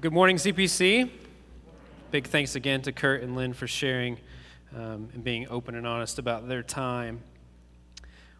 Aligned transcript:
Good 0.00 0.12
morning, 0.12 0.36
CPC. 0.36 1.10
Big 2.12 2.28
thanks 2.28 2.54
again 2.54 2.82
to 2.82 2.92
Kurt 2.92 3.20
and 3.20 3.34
Lynn 3.34 3.52
for 3.52 3.66
sharing 3.66 4.16
um, 4.72 5.08
and 5.12 5.24
being 5.24 5.48
open 5.50 5.74
and 5.74 5.84
honest 5.84 6.20
about 6.20 6.46
their 6.46 6.62
time. 6.62 7.20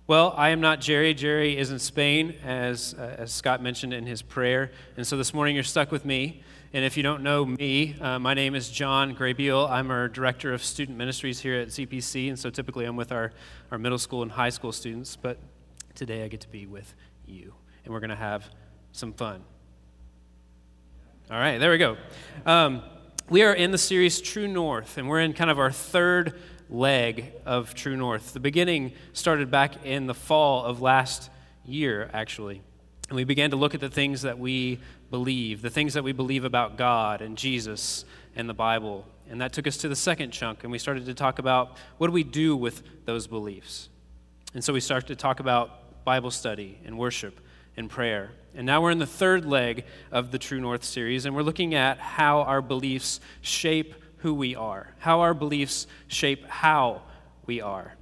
Well, 0.06 0.32
I 0.36 0.50
am 0.50 0.60
not 0.60 0.80
Jerry. 0.80 1.14
Jerry 1.14 1.58
is 1.58 1.72
in 1.72 1.80
Spain, 1.80 2.36
as, 2.44 2.94
uh, 2.96 3.16
as 3.18 3.32
Scott 3.32 3.60
mentioned 3.60 3.92
in 3.92 4.06
his 4.06 4.22
prayer. 4.22 4.70
And 4.96 5.04
so 5.04 5.16
this 5.16 5.34
morning 5.34 5.56
you're 5.56 5.64
stuck 5.64 5.90
with 5.90 6.04
me. 6.04 6.44
And 6.72 6.84
if 6.84 6.96
you 6.96 7.02
don't 7.02 7.24
know 7.24 7.44
me, 7.44 7.96
uh, 8.00 8.20
my 8.20 8.34
name 8.34 8.54
is 8.54 8.70
John 8.70 9.16
Graybeal. 9.16 9.68
I'm 9.68 9.90
our 9.90 10.06
director 10.06 10.52
of 10.54 10.62
student 10.62 10.96
ministries 10.96 11.40
here 11.40 11.58
at 11.58 11.68
CPC. 11.70 12.28
And 12.28 12.38
so 12.38 12.50
typically 12.50 12.84
I'm 12.84 12.94
with 12.94 13.10
our, 13.10 13.32
our 13.72 13.78
middle 13.78 13.98
school 13.98 14.22
and 14.22 14.30
high 14.30 14.50
school 14.50 14.70
students. 14.70 15.16
But 15.16 15.38
today 15.96 16.22
I 16.22 16.28
get 16.28 16.40
to 16.42 16.48
be 16.48 16.66
with 16.66 16.94
you. 17.26 17.52
And 17.84 17.92
we're 17.92 18.00
going 18.00 18.10
to 18.10 18.16
have 18.16 18.48
some 18.92 19.12
fun. 19.12 19.42
All 21.30 21.38
right, 21.38 21.58
there 21.58 21.70
we 21.70 21.76
go. 21.76 21.98
Um, 22.46 22.80
we 23.28 23.42
are 23.42 23.52
in 23.52 23.70
the 23.70 23.76
series 23.76 24.22
True 24.22 24.48
North, 24.48 24.96
and 24.96 25.06
we're 25.10 25.20
in 25.20 25.34
kind 25.34 25.50
of 25.50 25.58
our 25.58 25.70
third 25.70 26.40
leg 26.70 27.34
of 27.44 27.74
True 27.74 27.98
North. 27.98 28.32
The 28.32 28.40
beginning 28.40 28.94
started 29.12 29.50
back 29.50 29.84
in 29.84 30.06
the 30.06 30.14
fall 30.14 30.64
of 30.64 30.80
last 30.80 31.28
year, 31.66 32.08
actually. 32.14 32.62
And 33.10 33.16
we 33.16 33.24
began 33.24 33.50
to 33.50 33.56
look 33.56 33.74
at 33.74 33.80
the 33.80 33.90
things 33.90 34.22
that 34.22 34.38
we 34.38 34.80
believe, 35.10 35.60
the 35.60 35.68
things 35.68 35.92
that 35.92 36.02
we 36.02 36.12
believe 36.12 36.44
about 36.44 36.78
God 36.78 37.20
and 37.20 37.36
Jesus 37.36 38.06
and 38.34 38.48
the 38.48 38.54
Bible. 38.54 39.04
And 39.28 39.42
that 39.42 39.52
took 39.52 39.66
us 39.66 39.76
to 39.78 39.88
the 39.88 39.96
second 39.96 40.30
chunk, 40.30 40.62
and 40.62 40.72
we 40.72 40.78
started 40.78 41.04
to 41.04 41.14
talk 41.14 41.38
about 41.38 41.76
what 41.98 42.06
do 42.06 42.14
we 42.14 42.24
do 42.24 42.56
with 42.56 42.82
those 43.04 43.26
beliefs. 43.26 43.90
And 44.54 44.64
so 44.64 44.72
we 44.72 44.80
started 44.80 45.08
to 45.08 45.16
talk 45.16 45.40
about 45.40 46.04
Bible 46.06 46.30
study 46.30 46.78
and 46.86 46.96
worship 46.96 47.38
and 47.78 47.88
prayer. 47.88 48.32
And 48.56 48.66
now 48.66 48.82
we're 48.82 48.90
in 48.90 48.98
the 48.98 49.06
third 49.06 49.46
leg 49.46 49.84
of 50.10 50.32
the 50.32 50.38
True 50.38 50.60
North 50.60 50.82
series, 50.82 51.24
and 51.24 51.36
we're 51.36 51.42
looking 51.42 51.76
at 51.76 51.98
how 51.98 52.40
our 52.40 52.60
beliefs 52.60 53.20
shape 53.40 53.94
who 54.18 54.34
we 54.34 54.56
are, 54.56 54.92
how 54.98 55.20
our 55.20 55.32
beliefs 55.32 55.86
shape 56.08 56.44
how 56.46 57.02
we 57.46 57.60
are. 57.60 57.94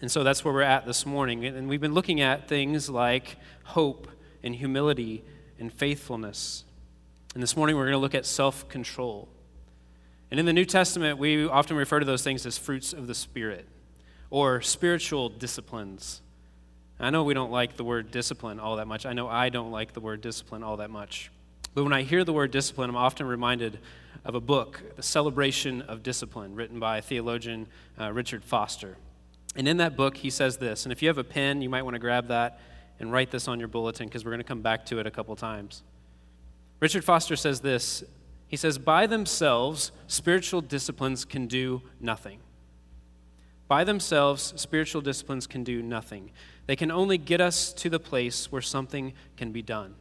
And 0.00 0.10
so 0.10 0.24
that's 0.24 0.44
where 0.44 0.52
we're 0.52 0.62
at 0.62 0.84
this 0.84 1.06
morning. 1.06 1.44
And 1.44 1.68
we've 1.68 1.80
been 1.80 1.94
looking 1.94 2.20
at 2.20 2.48
things 2.48 2.90
like 2.90 3.36
hope 3.62 4.08
and 4.42 4.52
humility 4.52 5.22
and 5.60 5.72
faithfulness. 5.72 6.64
And 7.34 7.42
this 7.42 7.56
morning 7.56 7.76
we're 7.76 7.84
going 7.84 7.92
to 7.92 7.98
look 7.98 8.16
at 8.16 8.26
self 8.26 8.68
control. 8.68 9.28
And 10.32 10.40
in 10.40 10.46
the 10.46 10.52
New 10.52 10.64
Testament, 10.64 11.18
we 11.20 11.46
often 11.46 11.76
refer 11.76 12.00
to 12.00 12.04
those 12.04 12.24
things 12.24 12.44
as 12.46 12.58
fruits 12.58 12.92
of 12.92 13.06
the 13.06 13.14
Spirit 13.14 13.68
or 14.28 14.60
spiritual 14.60 15.28
disciplines. 15.28 16.20
I 17.00 17.10
know 17.10 17.24
we 17.24 17.34
don't 17.34 17.50
like 17.50 17.76
the 17.76 17.84
word 17.84 18.10
discipline 18.10 18.60
all 18.60 18.76
that 18.76 18.86
much. 18.86 19.04
I 19.04 19.12
know 19.12 19.28
I 19.28 19.48
don't 19.48 19.70
like 19.70 19.92
the 19.92 20.00
word 20.00 20.20
discipline 20.20 20.62
all 20.62 20.76
that 20.78 20.90
much. 20.90 21.30
But 21.74 21.82
when 21.82 21.92
I 21.92 22.02
hear 22.02 22.22
the 22.22 22.32
word 22.32 22.50
discipline, 22.52 22.88
I'm 22.88 22.96
often 22.96 23.26
reminded 23.26 23.80
of 24.24 24.34
a 24.34 24.40
book, 24.40 24.80
The 24.96 25.02
Celebration 25.02 25.82
of 25.82 26.02
Discipline, 26.02 26.54
written 26.54 26.78
by 26.78 27.00
theologian 27.00 27.66
uh, 28.00 28.12
Richard 28.12 28.44
Foster. 28.44 28.96
And 29.56 29.66
in 29.66 29.76
that 29.78 29.96
book, 29.96 30.16
he 30.16 30.30
says 30.30 30.56
this, 30.56 30.84
and 30.84 30.92
if 30.92 31.02
you 31.02 31.08
have 31.08 31.18
a 31.18 31.24
pen, 31.24 31.62
you 31.62 31.68
might 31.68 31.82
want 31.82 31.94
to 31.94 32.00
grab 32.00 32.28
that 32.28 32.60
and 33.00 33.12
write 33.12 33.30
this 33.30 33.48
on 33.48 33.58
your 33.58 33.68
bulletin 33.68 34.06
because 34.06 34.24
we're 34.24 34.30
going 34.30 34.38
to 34.38 34.44
come 34.44 34.62
back 34.62 34.86
to 34.86 34.98
it 34.98 35.06
a 35.06 35.10
couple 35.10 35.34
times. 35.36 35.82
Richard 36.80 37.04
Foster 37.04 37.36
says 37.36 37.60
this 37.60 38.04
He 38.46 38.56
says, 38.56 38.78
By 38.78 39.06
themselves, 39.06 39.90
spiritual 40.06 40.60
disciplines 40.60 41.24
can 41.24 41.46
do 41.46 41.82
nothing. 42.00 42.38
By 43.66 43.84
themselves, 43.84 44.52
spiritual 44.56 45.00
disciplines 45.00 45.46
can 45.46 45.64
do 45.64 45.82
nothing. 45.82 46.30
They 46.66 46.76
can 46.76 46.90
only 46.90 47.18
get 47.18 47.40
us 47.40 47.72
to 47.74 47.90
the 47.90 47.98
place 47.98 48.50
where 48.50 48.62
something 48.62 49.12
can 49.36 49.52
be 49.52 49.62
done. 49.62 49.94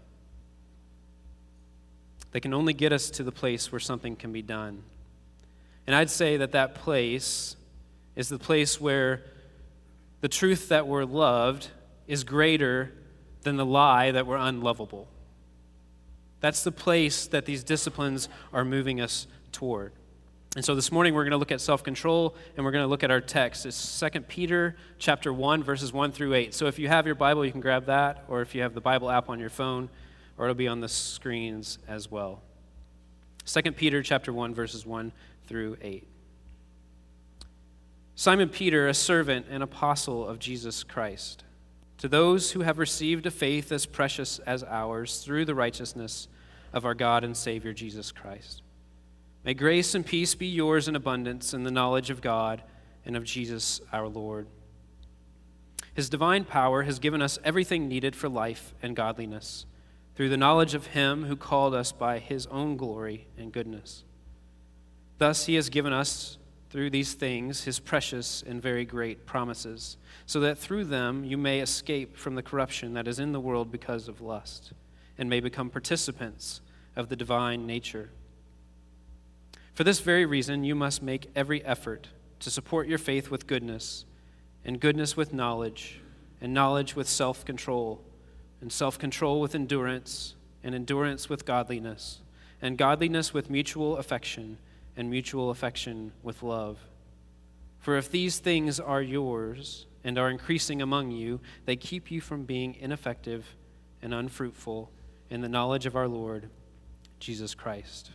They 2.32 2.40
can 2.40 2.54
only 2.54 2.74
get 2.74 2.92
us 2.92 3.10
to 3.12 3.24
the 3.24 3.32
place 3.32 3.72
where 3.72 3.80
something 3.80 4.16
can 4.16 4.32
be 4.32 4.42
done. 4.42 4.84
And 5.86 5.96
I'd 5.96 6.10
say 6.10 6.38
that 6.38 6.54
that 6.54 6.76
place 6.76 7.56
is 8.16 8.30
the 8.30 8.40
place 8.40 8.80
where 8.80 9.24
the 10.22 10.30
truth 10.30 10.70
that 10.70 10.88
we're 10.88 11.06
loved 11.06 11.70
is 12.08 12.24
greater 12.24 12.92
than 13.42 13.58
the 13.58 13.66
lie 13.66 14.12
that 14.12 14.26
we're 14.26 14.38
unlovable. 14.38 15.08
That's 16.40 16.64
the 16.64 16.72
place 16.72 17.28
that 17.28 17.46
these 17.46 17.64
disciplines 17.64 18.30
are 18.52 18.66
moving 18.66 19.00
us 19.00 19.28
toward. 19.52 19.92
And 20.56 20.64
so 20.64 20.76
this 20.76 20.92
morning 20.92 21.16
we're 21.16 21.24
going 21.24 21.32
to 21.32 21.38
look 21.38 21.52
at 21.52 21.62
self-control 21.62 22.36
and 22.56 22.64
we're 22.64 22.72
going 22.72 22.84
to 22.84 22.88
look 22.88 23.04
at 23.04 23.10
our 23.10 23.22
text. 23.22 23.66
It's 23.66 24.00
2 24.00 24.22
Peter 24.22 24.76
chapter 25.00 25.34
1 25.34 25.64
verses 25.64 25.92
1 25.92 26.12
through 26.12 26.36
8. 26.36 26.54
So 26.54 26.68
if 26.68 26.78
you 26.78 26.88
have 26.90 27.08
your 27.08 27.16
Bible, 27.16 27.44
you 27.44 27.52
can 27.52 27.62
grab 27.62 27.88
that 27.88 28.24
or 28.28 28.42
if 28.42 28.54
you 28.54 28.62
have 28.62 28.76
the 28.76 28.82
Bible 28.82 29.10
app 29.10 29.30
on 29.30 29.40
your 29.40 29.50
phone, 29.50 29.90
or 30.38 30.46
it'll 30.46 30.56
be 30.56 30.68
on 30.68 30.80
the 30.80 30.90
screens 30.90 31.80
as 31.88 32.12
well. 32.12 32.44
2 33.46 33.72
Peter 33.72 34.04
chapter 34.04 34.32
1 34.32 34.54
verses 34.54 34.86
1 34.86 35.12
through 35.48 35.78
8. 35.82 36.08
Simon 38.16 38.48
Peter, 38.48 38.88
a 38.88 38.94
servant 38.94 39.48
and 39.50 39.64
apostle 39.64 40.28
of 40.28 40.38
Jesus 40.38 40.84
Christ, 40.84 41.44
to 41.98 42.08
those 42.08 42.52
who 42.52 42.62
have 42.62 42.78
received 42.78 43.26
a 43.26 43.32
faith 43.32 43.72
as 43.72 43.88
precious 43.88 44.38
as 44.40 44.64
ours 44.64 45.20
through 45.20 45.46
the 45.46 45.56
righteousness 45.56 46.28
of 46.74 46.86
our 46.86 46.94
God 46.94 47.24
and 47.24 47.36
Savior 47.36 47.74
Jesus 47.74 48.12
Christ. 48.12 48.62
May 49.44 49.54
grace 49.54 49.94
and 49.94 50.06
peace 50.06 50.36
be 50.36 50.48
yours 50.48 50.88
in 50.88 50.96
abundance 50.96 51.54
in 51.54 51.64
the 51.64 51.72
knowledge 51.72 52.10
of 52.10 52.22
God 52.22 52.64
and 53.06 53.18
of 53.18 53.26
Jesus 53.26 53.82
our 53.92 54.08
Lord. 54.08 54.48
His 55.94 56.10
divine 56.10 56.46
power 56.46 56.84
has 56.84 56.98
given 56.98 57.22
us 57.22 57.38
everything 57.44 57.88
needed 57.88 58.16
for 58.16 58.30
life 58.30 58.74
and 58.82 58.96
godliness 58.96 59.66
through 60.16 60.30
the 60.30 60.38
knowledge 60.38 60.74
of 60.74 60.88
Him 60.88 61.26
who 61.26 61.36
called 61.36 61.74
us 61.74 61.92
by 61.92 62.20
His 62.20 62.46
own 62.48 62.78
glory 62.78 63.28
and 63.38 63.52
goodness. 63.52 64.04
Thus, 65.18 65.46
He 65.46 65.56
has 65.56 65.70
given 65.70 65.94
us, 65.94 66.38
through 66.70 66.90
these 66.90 67.14
things, 67.14 67.64
His 67.64 67.80
precious 67.80 68.44
and 68.48 68.62
very 68.62 68.86
great 68.86 69.26
promises, 69.26 69.98
so 70.26 70.40
that 70.40 70.58
through 70.58 70.86
them 70.86 71.24
you 71.24 71.38
may 71.38 71.60
escape 71.60 72.18
from 72.18 72.36
the 72.36 72.44
corruption 72.44 72.94
that 72.94 73.08
is 73.08 73.20
in 73.20 73.32
the 73.32 73.40
world 73.40 73.72
because 73.72 74.08
of 74.08 74.22
lust, 74.22 74.74
and 75.18 75.30
may 75.30 75.40
become 75.40 75.70
participants 75.70 76.62
of 76.96 77.10
the 77.10 77.16
divine 77.16 77.68
nature. 77.68 78.10
For 79.74 79.84
this 79.84 80.00
very 80.00 80.26
reason, 80.26 80.64
you 80.64 80.76
must 80.76 81.02
make 81.02 81.32
every 81.36 81.64
effort 81.66 82.10
to 82.42 82.52
support 82.52 82.88
your 82.88 83.00
faith 83.00 83.32
with 83.32 83.48
goodness, 83.48 84.06
and 84.64 84.80
goodness 84.80 85.18
with 85.18 85.34
knowledge, 85.34 86.00
and 86.40 86.54
knowledge 86.54 86.96
with 86.96 87.10
self 87.10 87.44
control, 87.44 88.04
and 88.62 88.72
self 88.72 89.00
control 89.00 89.42
with 89.42 89.56
endurance, 89.56 90.36
and 90.64 90.76
endurance 90.76 91.28
with 91.28 91.46
godliness, 91.46 92.22
and 92.62 92.78
godliness 92.78 93.34
with 93.34 93.50
mutual 93.50 93.98
affection, 93.98 94.60
and 94.96 95.10
mutual 95.10 95.50
affection 95.50 96.12
with 96.22 96.44
love. 96.44 96.78
For 97.80 97.98
if 97.98 98.12
these 98.12 98.38
things 98.38 98.80
are 98.80 99.02
yours 99.02 99.88
and 100.04 100.20
are 100.20 100.30
increasing 100.30 100.84
among 100.84 101.12
you, 101.12 101.40
they 101.66 101.76
keep 101.76 102.12
you 102.12 102.22
from 102.22 102.44
being 102.44 102.76
ineffective 102.76 103.56
and 104.04 104.14
unfruitful 104.14 104.92
in 105.32 105.42
the 105.42 105.50
knowledge 105.50 105.88
of 105.88 105.96
our 105.96 106.08
Lord 106.08 106.50
Jesus 107.20 107.56
Christ. 107.56 108.12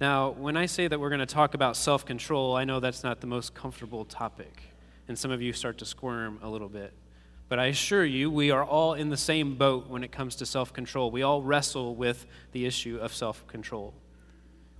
Now, 0.00 0.30
when 0.30 0.56
I 0.56 0.64
say 0.64 0.88
that 0.88 0.98
we're 0.98 1.10
going 1.10 1.20
to 1.20 1.26
talk 1.26 1.52
about 1.52 1.76
self 1.76 2.06
control, 2.06 2.56
I 2.56 2.64
know 2.64 2.80
that's 2.80 3.04
not 3.04 3.20
the 3.20 3.26
most 3.26 3.54
comfortable 3.54 4.06
topic, 4.06 4.62
and 5.08 5.18
some 5.18 5.30
of 5.30 5.42
you 5.42 5.52
start 5.52 5.76
to 5.78 5.84
squirm 5.84 6.38
a 6.42 6.48
little 6.48 6.70
bit. 6.70 6.94
But 7.50 7.58
I 7.58 7.66
assure 7.66 8.04
you, 8.04 8.30
we 8.30 8.50
are 8.50 8.64
all 8.64 8.94
in 8.94 9.10
the 9.10 9.16
same 9.16 9.56
boat 9.56 9.88
when 9.88 10.02
it 10.02 10.10
comes 10.10 10.36
to 10.36 10.46
self 10.46 10.72
control. 10.72 11.10
We 11.10 11.22
all 11.22 11.42
wrestle 11.42 11.94
with 11.94 12.24
the 12.52 12.64
issue 12.64 12.98
of 12.98 13.12
self 13.12 13.46
control. 13.46 13.92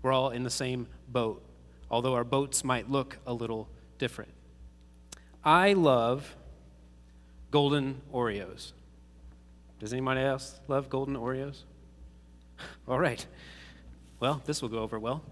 We're 0.00 0.12
all 0.12 0.30
in 0.30 0.42
the 0.42 0.50
same 0.50 0.86
boat, 1.08 1.42
although 1.90 2.14
our 2.14 2.24
boats 2.24 2.64
might 2.64 2.90
look 2.90 3.18
a 3.26 3.34
little 3.34 3.68
different. 3.98 4.32
I 5.44 5.74
love 5.74 6.34
golden 7.50 8.00
Oreos. 8.14 8.72
Does 9.80 9.92
anybody 9.92 10.20
else 10.20 10.60
love 10.66 10.88
golden 10.88 11.16
Oreos? 11.16 11.64
all 12.88 12.98
right. 12.98 13.26
Well, 14.20 14.42
this 14.44 14.60
will 14.60 14.68
go 14.68 14.80
over 14.80 14.98
well. 14.98 15.22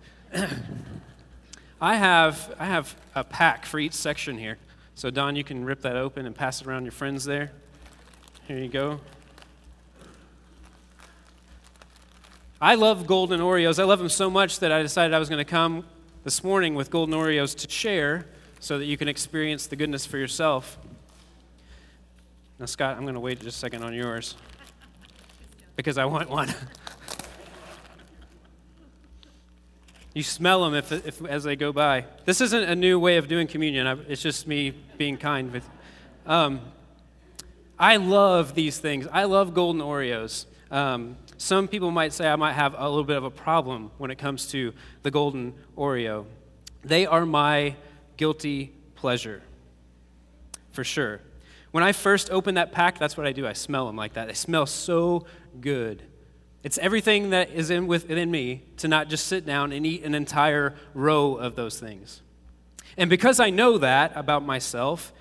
I 1.80 1.94
have, 1.96 2.54
I 2.58 2.64
have 2.64 2.96
a 3.14 3.22
pack 3.22 3.66
for 3.66 3.78
each 3.78 3.92
section 3.92 4.38
here. 4.38 4.56
So, 4.94 5.10
Don, 5.10 5.36
you 5.36 5.44
can 5.44 5.62
rip 5.62 5.82
that 5.82 5.94
open 5.94 6.24
and 6.24 6.34
pass 6.34 6.62
it 6.62 6.66
around 6.66 6.84
your 6.84 6.92
friends 6.92 7.26
there. 7.26 7.52
Here 8.46 8.56
you 8.56 8.68
go. 8.68 9.00
I 12.62 12.76
love 12.76 13.06
golden 13.06 13.40
Oreos. 13.40 13.78
I 13.78 13.84
love 13.84 13.98
them 13.98 14.08
so 14.08 14.30
much 14.30 14.58
that 14.60 14.72
I 14.72 14.80
decided 14.82 15.12
I 15.12 15.18
was 15.18 15.28
going 15.28 15.44
to 15.44 15.50
come 15.50 15.84
this 16.24 16.42
morning 16.42 16.74
with 16.74 16.90
golden 16.90 17.14
Oreos 17.14 17.54
to 17.58 17.70
share 17.70 18.24
so 18.58 18.78
that 18.78 18.86
you 18.86 18.96
can 18.96 19.06
experience 19.06 19.66
the 19.66 19.76
goodness 19.76 20.06
for 20.06 20.16
yourself. 20.16 20.78
Now, 22.58 22.66
Scott, 22.66 22.96
I'm 22.96 23.02
going 23.02 23.14
to 23.14 23.20
wait 23.20 23.38
just 23.40 23.58
a 23.58 23.60
second 23.60 23.84
on 23.84 23.92
yours 23.92 24.34
because 25.76 25.98
I 25.98 26.06
want 26.06 26.30
one. 26.30 26.52
You 30.18 30.24
smell 30.24 30.64
them 30.64 30.74
if, 30.74 30.90
if, 30.90 31.24
as 31.24 31.44
they 31.44 31.54
go 31.54 31.72
by. 31.72 32.04
This 32.24 32.40
isn't 32.40 32.64
a 32.64 32.74
new 32.74 32.98
way 32.98 33.18
of 33.18 33.28
doing 33.28 33.46
communion. 33.46 33.86
I, 33.86 33.92
it's 34.08 34.20
just 34.20 34.48
me 34.48 34.70
being 34.96 35.16
kind. 35.16 35.52
With, 35.52 35.64
um, 36.26 36.60
I 37.78 37.98
love 37.98 38.56
these 38.56 38.78
things. 38.78 39.06
I 39.12 39.22
love 39.26 39.54
golden 39.54 39.80
Oreos. 39.80 40.46
Um, 40.72 41.18
some 41.36 41.68
people 41.68 41.92
might 41.92 42.12
say 42.12 42.26
I 42.26 42.34
might 42.34 42.54
have 42.54 42.74
a 42.76 42.88
little 42.88 43.04
bit 43.04 43.16
of 43.16 43.22
a 43.22 43.30
problem 43.30 43.92
when 43.98 44.10
it 44.10 44.18
comes 44.18 44.48
to 44.48 44.74
the 45.04 45.12
golden 45.12 45.54
Oreo. 45.76 46.24
They 46.82 47.06
are 47.06 47.24
my 47.24 47.76
guilty 48.16 48.72
pleasure, 48.96 49.40
for 50.72 50.82
sure. 50.82 51.20
When 51.70 51.84
I 51.84 51.92
first 51.92 52.28
open 52.32 52.56
that 52.56 52.72
pack, 52.72 52.98
that's 52.98 53.16
what 53.16 53.24
I 53.24 53.30
do. 53.30 53.46
I 53.46 53.52
smell 53.52 53.86
them 53.86 53.94
like 53.94 54.14
that. 54.14 54.26
They 54.26 54.34
smell 54.34 54.66
so 54.66 55.26
good. 55.60 56.02
It's 56.62 56.78
everything 56.78 57.30
that 57.30 57.50
is 57.50 57.70
in 57.70 57.86
within 57.86 58.30
me 58.30 58.62
to 58.78 58.88
not 58.88 59.08
just 59.08 59.26
sit 59.26 59.46
down 59.46 59.72
and 59.72 59.86
eat 59.86 60.02
an 60.02 60.14
entire 60.14 60.74
row 60.92 61.34
of 61.36 61.54
those 61.54 61.78
things. 61.78 62.20
And 62.96 63.08
because 63.08 63.38
I 63.38 63.50
know 63.50 63.78
that 63.78 64.12
about 64.16 64.44
myself, 64.44 65.12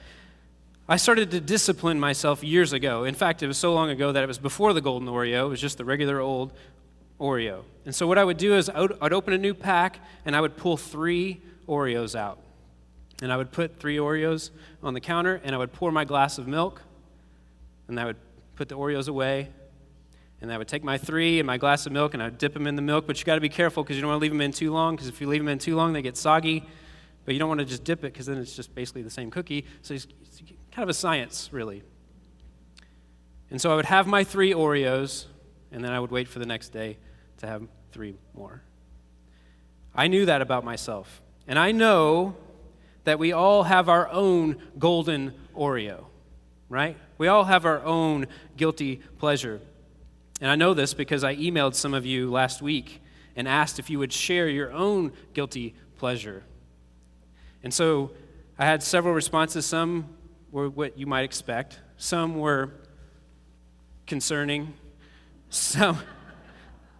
I 0.89 0.97
started 0.97 1.31
to 1.31 1.39
discipline 1.39 1.99
myself 1.99 2.43
years 2.43 2.73
ago. 2.73 3.03
In 3.03 3.13
fact, 3.13 3.43
it 3.43 3.47
was 3.47 3.57
so 3.57 3.73
long 3.73 3.89
ago 3.89 4.11
that 4.11 4.23
it 4.23 4.27
was 4.27 4.39
before 4.39 4.73
the 4.73 4.81
golden 4.81 5.07
Oreo, 5.07 5.45
it 5.45 5.49
was 5.49 5.61
just 5.61 5.77
the 5.77 5.85
regular 5.85 6.19
old 6.19 6.53
Oreo. 7.19 7.63
And 7.85 7.93
so, 7.93 8.07
what 8.07 8.17
I 8.17 8.23
would 8.23 8.37
do 8.37 8.55
is 8.55 8.69
I 8.69 8.81
would, 8.81 8.97
I'd 9.01 9.13
open 9.13 9.33
a 9.33 9.37
new 9.37 9.53
pack 9.53 9.99
and 10.25 10.35
I 10.35 10.41
would 10.41 10.55
pull 10.55 10.77
three 10.77 11.41
Oreos 11.67 12.15
out. 12.15 12.39
And 13.21 13.31
I 13.31 13.37
would 13.37 13.51
put 13.51 13.79
three 13.79 13.97
Oreos 13.97 14.51
on 14.81 14.93
the 14.93 15.01
counter 15.01 15.41
and 15.43 15.53
I 15.53 15.57
would 15.57 15.73
pour 15.73 15.91
my 15.91 16.05
glass 16.05 16.37
of 16.37 16.47
milk 16.47 16.81
and 17.87 17.99
I 17.99 18.05
would 18.05 18.17
put 18.55 18.69
the 18.69 18.77
Oreos 18.77 19.07
away. 19.07 19.49
And 20.41 20.51
I 20.51 20.57
would 20.57 20.67
take 20.67 20.83
my 20.83 20.97
three 20.97 21.39
and 21.39 21.47
my 21.47 21.57
glass 21.57 21.85
of 21.85 21.91
milk 21.91 22.13
and 22.13 22.21
I 22.21 22.27
would 22.27 22.37
dip 22.37 22.53
them 22.53 22.67
in 22.67 22.75
the 22.75 22.81
milk. 22.81 23.07
But 23.07 23.19
you 23.19 23.25
got 23.25 23.35
to 23.35 23.41
be 23.41 23.49
careful 23.49 23.83
because 23.83 23.95
you 23.95 24.01
don't 24.01 24.09
want 24.09 24.19
to 24.19 24.21
leave 24.21 24.31
them 24.31 24.41
in 24.41 24.51
too 24.51 24.71
long 24.71 24.95
because 24.95 25.07
if 25.07 25.19
you 25.19 25.27
leave 25.27 25.41
them 25.41 25.47
in 25.47 25.57
too 25.57 25.75
long, 25.75 25.93
they 25.93 26.01
get 26.01 26.15
soggy. 26.15 26.63
But 27.25 27.33
you 27.33 27.39
don't 27.39 27.49
want 27.49 27.59
to 27.59 27.65
just 27.65 27.83
dip 27.83 27.99
it 27.99 28.13
because 28.13 28.25
then 28.25 28.37
it's 28.37 28.55
just 28.55 28.73
basically 28.73 29.01
the 29.01 29.09
same 29.09 29.31
cookie. 29.31 29.65
So 29.81 29.93
it's 29.93 30.07
kind 30.71 30.83
of 30.83 30.89
a 30.89 30.93
science, 30.93 31.49
really. 31.51 31.83
And 33.49 33.59
so 33.59 33.71
I 33.71 33.75
would 33.75 33.85
have 33.85 34.07
my 34.07 34.23
three 34.23 34.53
Oreos, 34.53 35.25
and 35.71 35.83
then 35.83 35.91
I 35.91 35.99
would 35.99 36.11
wait 36.11 36.27
for 36.27 36.39
the 36.39 36.45
next 36.45 36.69
day 36.69 36.97
to 37.37 37.47
have 37.47 37.67
three 37.91 38.15
more. 38.33 38.61
I 39.95 40.07
knew 40.07 40.25
that 40.25 40.41
about 40.41 40.63
myself. 40.63 41.21
And 41.47 41.57
I 41.57 41.71
know 41.71 42.35
that 43.05 43.19
we 43.19 43.31
all 43.31 43.63
have 43.63 43.89
our 43.89 44.09
own 44.09 44.57
golden 44.77 45.33
Oreo, 45.55 46.05
right? 46.69 46.97
We 47.17 47.27
all 47.27 47.45
have 47.45 47.65
our 47.65 47.81
own 47.83 48.27
guilty 48.57 49.01
pleasure. 49.17 49.61
And 50.39 50.51
I 50.51 50.55
know 50.55 50.73
this 50.73 50.93
because 50.93 51.23
I 51.23 51.35
emailed 51.35 51.73
some 51.73 51.93
of 51.93 52.05
you 52.05 52.29
last 52.29 52.61
week 52.61 53.01
and 53.35 53.47
asked 53.47 53.79
if 53.79 53.89
you 53.89 53.99
would 53.99 54.13
share 54.13 54.47
your 54.47 54.71
own 54.71 55.13
guilty 55.33 55.75
pleasure. 55.97 56.43
And 57.63 57.73
so 57.73 58.11
I 58.57 58.65
had 58.65 58.83
several 58.83 59.13
responses. 59.13 59.65
Some 59.65 60.15
were 60.51 60.69
what 60.69 60.97
you 60.97 61.05
might 61.05 61.23
expect, 61.23 61.79
some 61.97 62.39
were 62.39 62.71
concerning, 64.05 64.73
some, 65.49 65.99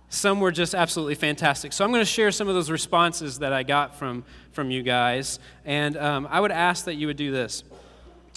some 0.10 0.40
were 0.40 0.52
just 0.52 0.76
absolutely 0.76 1.16
fantastic. 1.16 1.74
So 1.74 1.86
I'm 1.86 1.92
going 1.92 2.02
to 2.02 2.06
share 2.06 2.32
some 2.32 2.48
of 2.48 2.56
those 2.56 2.70
responses 2.70 3.40
that 3.40 3.54
I 3.54 3.64
got 3.64 3.96
from, 3.96 4.26
from 4.52 4.72
you 4.72 4.84
guys. 4.84 5.40
And 5.64 5.96
um, 5.98 6.28
I 6.30 6.40
would 6.40 6.52
ask 6.52 6.86
that 6.86 6.96
you 6.96 7.08
would 7.08 7.18
do 7.18 7.32
this. 7.32 7.64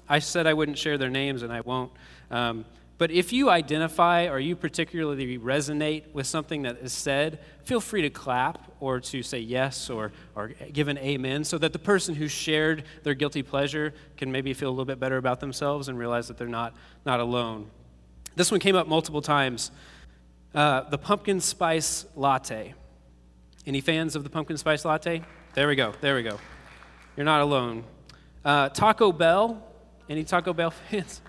I 0.08 0.18
said 0.18 0.46
I 0.46 0.54
wouldn't 0.54 0.78
share 0.78 0.98
their 0.98 1.10
names, 1.10 1.42
and 1.42 1.52
I 1.52 1.60
won't. 1.60 1.92
Um, 2.30 2.64
but 3.00 3.10
if 3.10 3.32
you 3.32 3.48
identify 3.48 4.28
or 4.28 4.38
you 4.38 4.54
particularly 4.54 5.38
resonate 5.38 6.12
with 6.12 6.26
something 6.26 6.60
that 6.64 6.76
is 6.82 6.92
said, 6.92 7.38
feel 7.64 7.80
free 7.80 8.02
to 8.02 8.10
clap 8.10 8.70
or 8.78 9.00
to 9.00 9.22
say 9.22 9.38
yes 9.38 9.88
or, 9.88 10.12
or 10.36 10.48
give 10.48 10.86
an 10.88 10.98
amen 10.98 11.44
so 11.44 11.56
that 11.56 11.72
the 11.72 11.78
person 11.78 12.14
who 12.14 12.28
shared 12.28 12.84
their 13.02 13.14
guilty 13.14 13.42
pleasure 13.42 13.94
can 14.18 14.30
maybe 14.30 14.52
feel 14.52 14.68
a 14.68 14.72
little 14.72 14.84
bit 14.84 15.00
better 15.00 15.16
about 15.16 15.40
themselves 15.40 15.88
and 15.88 15.98
realize 15.98 16.28
that 16.28 16.36
they're 16.36 16.46
not, 16.46 16.74
not 17.06 17.20
alone. 17.20 17.70
This 18.36 18.50
one 18.50 18.60
came 18.60 18.76
up 18.76 18.86
multiple 18.86 19.22
times 19.22 19.70
uh, 20.54 20.82
the 20.82 20.98
pumpkin 20.98 21.40
spice 21.40 22.04
latte. 22.16 22.74
Any 23.66 23.80
fans 23.80 24.14
of 24.14 24.24
the 24.24 24.30
pumpkin 24.30 24.58
spice 24.58 24.84
latte? 24.84 25.22
There 25.54 25.68
we 25.68 25.74
go, 25.74 25.94
there 26.02 26.16
we 26.16 26.22
go. 26.22 26.38
You're 27.16 27.24
not 27.24 27.40
alone. 27.40 27.84
Uh, 28.44 28.68
Taco 28.68 29.10
Bell. 29.10 29.66
Any 30.10 30.22
Taco 30.22 30.52
Bell 30.52 30.70
fans? 30.90 31.22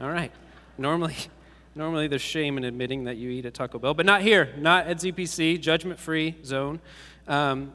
All 0.00 0.08
right. 0.08 0.32
Normally, 0.78 1.16
normally 1.74 2.08
there's 2.08 2.22
shame 2.22 2.56
in 2.58 2.64
admitting 2.64 3.04
that 3.04 3.16
you 3.16 3.30
eat 3.30 3.46
at 3.46 3.54
Taco 3.54 3.78
Bell, 3.78 3.94
but 3.94 4.06
not 4.06 4.22
here, 4.22 4.52
not 4.56 4.86
at 4.86 4.98
CPC, 4.98 5.60
judgment 5.60 5.98
free 5.98 6.36
zone. 6.44 6.80
Um, 7.28 7.72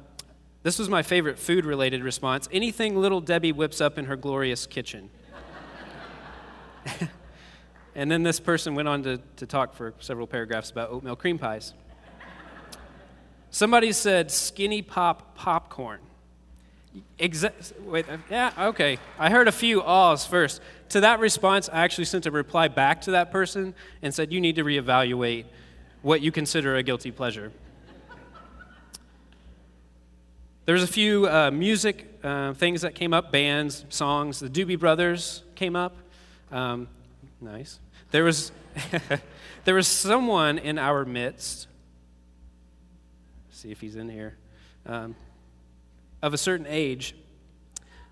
this 0.63 0.79
was 0.79 0.89
my 0.89 1.03
favorite 1.03 1.39
food 1.39 1.65
related 1.65 2.03
response 2.03 2.49
anything 2.51 2.99
little 2.99 3.21
Debbie 3.21 3.53
whips 3.53 3.79
up 3.79 3.97
in 3.97 4.05
her 4.05 4.15
glorious 4.15 4.65
kitchen. 4.65 5.09
and 7.95 8.11
then 8.11 8.23
this 8.23 8.39
person 8.39 8.75
went 8.75 8.87
on 8.87 9.03
to, 9.03 9.19
to 9.37 9.45
talk 9.45 9.73
for 9.73 9.93
several 9.99 10.27
paragraphs 10.27 10.69
about 10.69 10.89
oatmeal 10.89 11.15
cream 11.15 11.37
pies. 11.37 11.73
Somebody 13.49 13.91
said 13.93 14.29
skinny 14.29 14.81
pop 14.81 15.35
popcorn. 15.35 16.01
Exa- 17.19 17.79
wait, 17.81 18.05
yeah, 18.29 18.51
okay. 18.57 18.99
I 19.17 19.29
heard 19.29 19.47
a 19.47 19.51
few 19.51 19.81
ahs 19.81 20.25
first. 20.25 20.61
To 20.89 21.01
that 21.01 21.19
response, 21.19 21.69
I 21.71 21.83
actually 21.83 22.05
sent 22.05 22.25
a 22.25 22.31
reply 22.31 22.67
back 22.67 23.01
to 23.01 23.11
that 23.11 23.31
person 23.31 23.75
and 24.01 24.13
said, 24.13 24.31
You 24.31 24.39
need 24.39 24.55
to 24.55 24.63
reevaluate 24.63 25.45
what 26.01 26.21
you 26.21 26.31
consider 26.31 26.75
a 26.75 26.83
guilty 26.83 27.11
pleasure. 27.11 27.51
There's 30.65 30.83
a 30.83 30.87
few 30.87 31.27
uh, 31.27 31.49
music 31.51 32.19
uh, 32.23 32.53
things 32.53 32.81
that 32.81 32.93
came 32.93 33.13
up, 33.13 33.31
bands, 33.31 33.85
songs. 33.89 34.39
The 34.39 34.49
Doobie 34.49 34.77
Brothers 34.77 35.43
came 35.55 35.75
up. 35.75 35.95
Um, 36.51 36.89
nice. 37.39 37.79
There 38.11 38.25
was, 38.25 38.51
there 39.65 39.75
was 39.75 39.87
someone 39.87 40.57
in 40.57 40.77
our 40.77 41.05
midst. 41.05 41.67
see 43.49 43.71
if 43.71 43.79
he's 43.79 43.95
in 43.95 44.09
here. 44.09 44.35
Um, 44.85 45.15
of 46.27 46.33
a 46.33 46.37
certain 46.37 46.67
age 46.67 47.15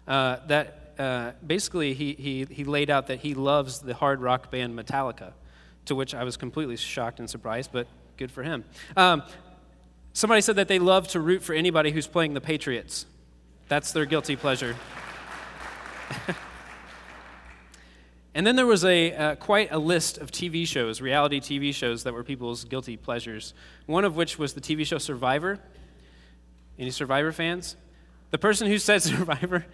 uh, 0.07 0.38
that 0.47 0.94
uh, 0.97 1.31
basically 1.45 1.94
he, 1.94 2.13
he, 2.13 2.45
he 2.50 2.63
laid 2.63 2.89
out 2.89 3.07
that 3.07 3.19
he 3.19 3.33
loves 3.33 3.79
the 3.79 3.94
hard 3.94 4.21
rock 4.21 4.50
band 4.50 4.73
Metallica, 4.73 5.33
to 5.85 5.95
which 5.95 6.15
I 6.15 6.23
was 6.23 6.38
completely 6.38 6.77
shocked 6.77 7.19
and 7.19 7.29
surprised, 7.29 7.71
but 7.73 7.88
good 8.15 8.31
for 8.31 8.41
him. 8.41 8.63
Um, 8.95 9.21
somebody 10.13 10.39
said 10.39 10.56
that 10.56 10.69
they 10.69 10.79
love 10.79 11.09
to 11.09 11.19
root 11.19 11.44
for 11.44 11.53
anybody 11.53 11.91
who's 11.91 12.07
playing 12.07 12.33
the 12.33 12.41
Patriots. 12.41 13.06
That's 13.67 13.91
their 13.91 14.06
guilty 14.06 14.38
pleasure. 14.38 14.77
and 18.33 18.47
then 18.47 18.56
there 18.56 18.65
was 18.65 18.85
a 18.85 19.13
uh, 19.13 19.35
quite 19.35 19.73
a 19.73 19.77
list 19.77 20.19
of 20.19 20.31
TV 20.31 20.65
shows, 20.65 21.01
reality 21.01 21.41
TV 21.41 21.73
shows 21.73 22.03
that 22.03 22.13
were 22.13 22.23
people's 22.23 22.63
guilty 22.63 22.95
pleasures. 22.95 23.53
One 23.88 24.06
of 24.06 24.15
which 24.15 24.39
was 24.39 24.53
the 24.53 24.62
TV 24.62 24.85
show 24.85 25.00
Survivor. 25.00 25.59
Any 26.79 26.91
Survivor 26.91 27.34
fans? 27.34 27.75
The 28.36 28.39
person 28.39 28.68
who 28.68 28.77
said 28.80 29.01
Survivor 29.01 29.65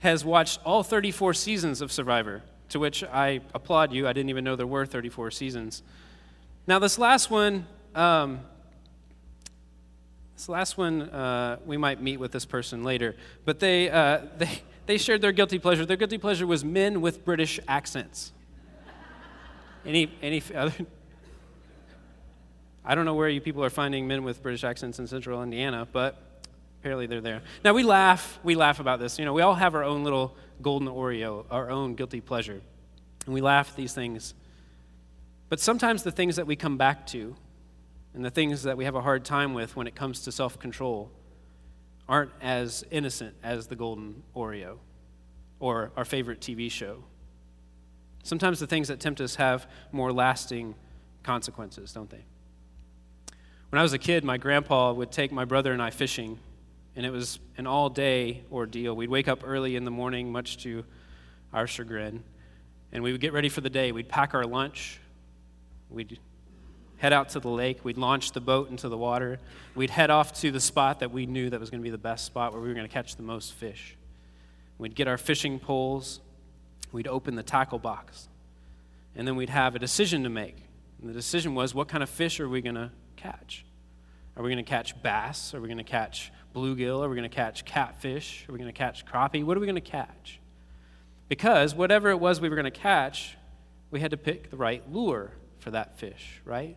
has 0.00 0.22
watched 0.22 0.60
all 0.66 0.82
34 0.82 1.32
seasons 1.32 1.80
of 1.80 1.90
Survivor, 1.90 2.42
to 2.68 2.78
which 2.78 3.02
I 3.02 3.40
applaud 3.54 3.90
you. 3.90 4.06
I 4.06 4.12
didn't 4.12 4.28
even 4.28 4.44
know 4.44 4.54
there 4.54 4.66
were 4.66 4.84
34 4.84 5.30
seasons. 5.30 5.82
Now, 6.66 6.78
this 6.78 6.98
last 6.98 7.30
one, 7.30 7.66
um, 7.94 8.40
this 10.36 10.46
last 10.46 10.76
one, 10.76 11.08
uh, 11.08 11.56
we 11.64 11.78
might 11.78 12.02
meet 12.02 12.18
with 12.18 12.32
this 12.32 12.44
person 12.44 12.84
later, 12.84 13.16
but 13.46 13.60
they, 13.60 13.88
uh, 13.88 14.26
they, 14.36 14.60
they 14.84 14.98
shared 14.98 15.22
their 15.22 15.32
guilty 15.32 15.58
pleasure. 15.58 15.86
Their 15.86 15.96
guilty 15.96 16.18
pleasure 16.18 16.46
was 16.46 16.62
men 16.62 17.00
with 17.00 17.24
British 17.24 17.58
accents. 17.66 18.30
Any, 19.86 20.12
any 20.20 20.42
other? 20.54 20.74
I 22.84 22.94
don't 22.94 23.06
know 23.06 23.14
where 23.14 23.30
you 23.30 23.40
people 23.40 23.64
are 23.64 23.70
finding 23.70 24.06
men 24.06 24.22
with 24.22 24.42
British 24.42 24.64
accents 24.64 24.98
in 24.98 25.06
central 25.06 25.42
Indiana, 25.42 25.88
but 25.90 26.25
apparently 26.86 27.08
they're 27.08 27.20
there. 27.20 27.42
Now 27.64 27.74
we 27.74 27.82
laugh, 27.82 28.38
we 28.44 28.54
laugh 28.54 28.78
about 28.78 29.00
this. 29.00 29.18
You 29.18 29.24
know, 29.24 29.32
we 29.32 29.42
all 29.42 29.56
have 29.56 29.74
our 29.74 29.82
own 29.82 30.04
little 30.04 30.36
golden 30.62 30.86
Oreo, 30.86 31.44
our 31.50 31.68
own 31.68 31.96
guilty 31.96 32.20
pleasure. 32.20 32.60
And 33.24 33.34
we 33.34 33.40
laugh 33.40 33.70
at 33.70 33.76
these 33.76 33.92
things. 33.92 34.34
But 35.48 35.58
sometimes 35.58 36.04
the 36.04 36.12
things 36.12 36.36
that 36.36 36.46
we 36.46 36.54
come 36.54 36.76
back 36.76 37.04
to 37.08 37.34
and 38.14 38.24
the 38.24 38.30
things 38.30 38.62
that 38.62 38.76
we 38.76 38.84
have 38.84 38.94
a 38.94 39.00
hard 39.00 39.24
time 39.24 39.52
with 39.52 39.74
when 39.74 39.88
it 39.88 39.96
comes 39.96 40.20
to 40.22 40.32
self 40.32 40.60
control 40.60 41.10
aren't 42.08 42.30
as 42.40 42.84
innocent 42.92 43.34
as 43.42 43.66
the 43.66 43.74
golden 43.74 44.22
Oreo 44.36 44.78
or 45.58 45.90
our 45.96 46.04
favorite 46.04 46.38
TV 46.38 46.70
show. 46.70 47.02
Sometimes 48.22 48.60
the 48.60 48.66
things 48.68 48.86
that 48.86 49.00
tempt 49.00 49.20
us 49.20 49.34
have 49.34 49.68
more 49.90 50.12
lasting 50.12 50.76
consequences, 51.24 51.92
don't 51.92 52.10
they? 52.10 52.24
When 53.70 53.80
I 53.80 53.82
was 53.82 53.92
a 53.92 53.98
kid, 53.98 54.22
my 54.22 54.36
grandpa 54.36 54.92
would 54.92 55.10
take 55.10 55.32
my 55.32 55.44
brother 55.44 55.72
and 55.72 55.82
I 55.82 55.90
fishing 55.90 56.38
and 56.96 57.04
it 57.04 57.10
was 57.10 57.38
an 57.58 57.66
all 57.66 57.90
day 57.90 58.42
ordeal. 58.50 58.96
We'd 58.96 59.10
wake 59.10 59.28
up 59.28 59.42
early 59.44 59.76
in 59.76 59.84
the 59.84 59.90
morning, 59.90 60.32
much 60.32 60.56
to 60.64 60.84
our 61.52 61.66
chagrin, 61.66 62.24
and 62.90 63.02
we 63.04 63.12
would 63.12 63.20
get 63.20 63.34
ready 63.34 63.50
for 63.50 63.60
the 63.60 63.70
day. 63.70 63.92
We'd 63.92 64.08
pack 64.08 64.34
our 64.34 64.44
lunch, 64.44 64.98
we'd 65.90 66.18
head 66.96 67.12
out 67.12 67.28
to 67.30 67.40
the 67.40 67.50
lake, 67.50 67.84
we'd 67.84 67.98
launch 67.98 68.32
the 68.32 68.40
boat 68.40 68.70
into 68.70 68.88
the 68.88 68.96
water, 68.96 69.38
we'd 69.74 69.90
head 69.90 70.10
off 70.10 70.32
to 70.40 70.50
the 70.50 70.60
spot 70.60 71.00
that 71.00 71.12
we 71.12 71.26
knew 71.26 71.50
that 71.50 71.60
was 71.60 71.68
going 71.68 71.80
to 71.80 71.84
be 71.84 71.90
the 71.90 71.98
best 71.98 72.24
spot 72.24 72.52
where 72.52 72.62
we 72.62 72.68
were 72.68 72.74
going 72.74 72.88
to 72.88 72.92
catch 72.92 73.16
the 73.16 73.22
most 73.22 73.52
fish. 73.52 73.96
We'd 74.78 74.94
get 74.94 75.06
our 75.06 75.18
fishing 75.18 75.58
poles, 75.58 76.20
we'd 76.92 77.06
open 77.06 77.34
the 77.34 77.42
tackle 77.42 77.78
box, 77.78 78.28
and 79.14 79.28
then 79.28 79.36
we'd 79.36 79.50
have 79.50 79.74
a 79.74 79.78
decision 79.78 80.22
to 80.22 80.30
make. 80.30 80.56
And 81.00 81.10
the 81.10 81.14
decision 81.14 81.54
was 81.54 81.74
what 81.74 81.88
kind 81.88 82.02
of 82.02 82.08
fish 82.08 82.40
are 82.40 82.48
we 82.48 82.62
going 82.62 82.74
to 82.74 82.90
catch? 83.16 83.66
Are 84.36 84.42
we 84.42 84.50
going 84.50 84.64
to 84.64 84.68
catch 84.68 85.00
bass? 85.02 85.54
Are 85.54 85.60
we 85.60 85.68
going 85.68 85.78
to 85.78 85.84
catch 85.84 86.30
bluegill? 86.56 87.04
Are 87.04 87.08
we 87.08 87.16
going 87.16 87.28
to 87.28 87.34
catch 87.34 87.64
catfish? 87.66 88.46
Are 88.48 88.52
we 88.52 88.58
going 88.58 88.72
to 88.72 88.76
catch 88.76 89.04
crappie? 89.04 89.44
What 89.44 89.56
are 89.56 89.60
we 89.60 89.66
going 89.66 89.74
to 89.74 89.80
catch? 89.80 90.40
Because 91.28 91.74
whatever 91.74 92.10
it 92.10 92.18
was 92.18 92.40
we 92.40 92.48
were 92.48 92.56
going 92.56 92.64
to 92.64 92.70
catch, 92.70 93.36
we 93.90 94.00
had 94.00 94.12
to 94.12 94.16
pick 94.16 94.50
the 94.50 94.56
right 94.56 94.82
lure 94.90 95.32
for 95.58 95.70
that 95.72 95.98
fish, 95.98 96.40
right? 96.44 96.76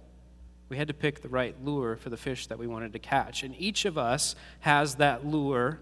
We 0.68 0.78
had 0.78 0.90
to 0.90 0.94
pick 0.94 1.22
the 1.22 1.30
right 1.30 1.56
lure 1.64 1.96
for 1.96 2.10
the 2.10 2.18
fish 2.18 2.48
that 2.48 2.60
we 2.60 2.68
wanted 2.68 2.94
to 2.94 3.00
catch. 3.00 3.44
And 3.44 3.56
each 3.58 3.86
of 3.86 3.98
us 3.98 4.36
has 4.60 4.96
that 4.96 5.26
lure 5.26 5.80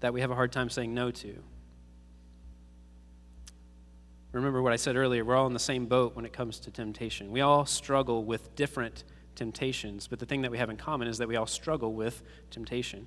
that 0.00 0.12
we 0.12 0.20
have 0.20 0.30
a 0.30 0.34
hard 0.34 0.52
time 0.52 0.68
saying 0.68 0.92
no 0.92 1.10
to. 1.10 1.42
Remember 4.32 4.60
what 4.60 4.72
I 4.72 4.76
said 4.76 4.96
earlier, 4.96 5.24
we're 5.24 5.36
all 5.36 5.46
in 5.46 5.54
the 5.54 5.58
same 5.58 5.86
boat 5.86 6.14
when 6.14 6.24
it 6.24 6.32
comes 6.32 6.58
to 6.60 6.70
temptation. 6.70 7.30
We 7.30 7.40
all 7.40 7.64
struggle 7.64 8.24
with 8.24 8.54
different 8.54 9.04
temptations, 9.38 10.08
but 10.08 10.18
the 10.18 10.26
thing 10.26 10.42
that 10.42 10.50
we 10.50 10.58
have 10.58 10.68
in 10.68 10.76
common 10.76 11.08
is 11.08 11.18
that 11.18 11.28
we 11.28 11.36
all 11.36 11.46
struggle 11.46 11.94
with 11.94 12.22
temptation. 12.50 13.06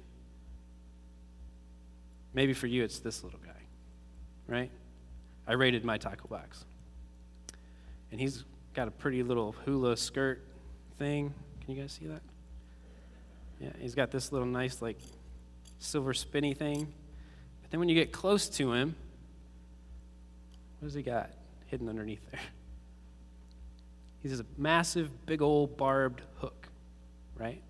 Maybe 2.34 2.54
for 2.54 2.68
you, 2.68 2.84
it's 2.84 3.00
this 3.00 3.24
little 3.24 3.40
guy, 3.46 3.62
right? 4.48 4.72
I 5.46 5.54
rated 5.54 5.84
my 5.84 5.98
tackle 5.98 6.30
box. 6.30 6.66
And 8.12 8.20
he's 8.20 8.46
got 8.74 8.88
a 8.88 8.92
pretty 8.92 9.22
little 9.24 9.52
hula 9.66 9.98
skirt 9.98 10.42
thing. 10.98 11.34
Can 11.64 11.76
you 11.76 11.82
guys 11.82 11.92
see 11.92 12.08
that? 12.08 12.22
Yeah, 13.60 13.72
he's 13.80 13.94
got 13.94 14.12
this 14.12 14.32
little 14.32 14.48
nice, 14.48 14.82
like, 14.82 15.00
silver 15.80 16.14
spinny 16.14 16.54
thing. 16.54 16.94
But 17.62 17.72
then 17.72 17.80
when 17.80 17.90
you 17.90 17.96
get 17.96 18.14
close 18.14 18.48
to 18.50 18.72
him, 18.72 18.96
what 20.80 20.88
does 20.88 20.96
he 20.96 21.04
got 21.04 21.32
hidden 21.68 21.90
underneath 21.90 22.22
there? 22.32 22.42
He's 24.22 24.40
a 24.40 24.46
massive, 24.58 25.26
big 25.26 25.42
old 25.42 25.78
barbed 25.78 26.22
hook, 26.38 26.68
right? 27.36 27.62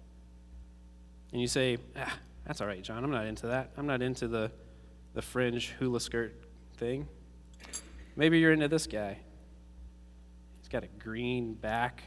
And 1.31 1.39
you 1.39 1.47
say, 1.47 1.77
ah, 1.95 2.13
that's 2.45 2.59
all 2.59 2.67
right, 2.67 2.81
John. 2.81 3.03
I'm 3.03 3.11
not 3.11 3.25
into 3.25 3.47
that. 3.47 3.71
I'm 3.77 3.87
not 3.87 4.01
into 4.01 4.27
the, 4.27 4.51
the 5.13 5.21
fringe 5.21 5.69
hula 5.79 5.99
skirt 5.99 6.35
thing. 6.75 7.07
Maybe 8.15 8.39
you're 8.39 8.51
into 8.51 8.67
this 8.67 8.87
guy. 8.87 9.17
He's 10.59 10.67
got 10.67 10.83
a 10.83 10.87
green 10.99 11.53
back, 11.53 12.03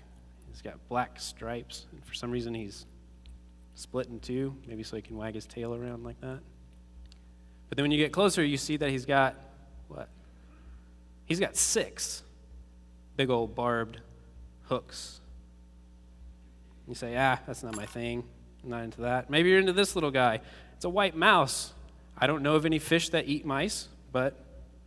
he's 0.50 0.60
got 0.60 0.74
black 0.88 1.18
stripes, 1.18 1.86
and 1.92 2.04
for 2.04 2.14
some 2.14 2.30
reason 2.30 2.54
he's 2.54 2.86
split 3.74 4.08
in 4.08 4.20
two, 4.20 4.54
maybe 4.66 4.82
so 4.82 4.96
he 4.96 5.02
can 5.02 5.16
wag 5.16 5.34
his 5.34 5.46
tail 5.46 5.74
around 5.74 6.04
like 6.04 6.20
that. 6.20 6.40
But 7.68 7.76
then 7.76 7.84
when 7.84 7.90
you 7.90 7.98
get 7.98 8.12
closer, 8.12 8.44
you 8.44 8.56
see 8.56 8.76
that 8.76 8.90
he's 8.90 9.06
got 9.06 9.36
what? 9.88 10.08
He's 11.26 11.40
got 11.40 11.56
six 11.56 12.22
big 13.16 13.30
old 13.30 13.54
barbed 13.54 14.00
hooks. 14.64 15.20
You 16.86 16.94
say, 16.94 17.16
ah, 17.16 17.38
that's 17.46 17.62
not 17.62 17.76
my 17.76 17.86
thing. 17.86 18.24
I'm 18.62 18.70
not 18.70 18.84
into 18.84 19.02
that. 19.02 19.30
Maybe 19.30 19.50
you're 19.50 19.58
into 19.58 19.72
this 19.72 19.94
little 19.94 20.10
guy. 20.10 20.40
It's 20.76 20.84
a 20.84 20.90
white 20.90 21.16
mouse. 21.16 21.72
I 22.16 22.26
don't 22.26 22.42
know 22.42 22.54
of 22.54 22.66
any 22.66 22.78
fish 22.78 23.08
that 23.10 23.26
eat 23.26 23.44
mice, 23.44 23.88
but 24.12 24.34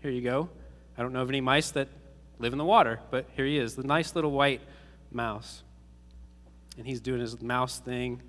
here 0.02 0.12
you 0.12 0.22
go. 0.22 0.50
I 0.98 1.02
don't 1.02 1.14
know 1.14 1.22
of 1.22 1.30
any 1.30 1.42
mice 1.42 1.72
that 1.72 1.88
live 2.40 2.54
in 2.54 2.60
the 2.60 2.66
water, 2.66 3.00
but 3.12 3.26
here 3.36 3.46
he 3.46 3.58
is, 3.58 3.76
the 3.76 3.84
nice 3.84 4.16
little 4.16 4.32
white 4.32 4.62
mouse. 5.12 5.64
And 6.78 6.86
he's 6.86 7.02
doing 7.02 7.20
his 7.20 7.42
mouse 7.42 7.80
thing. 7.80 8.22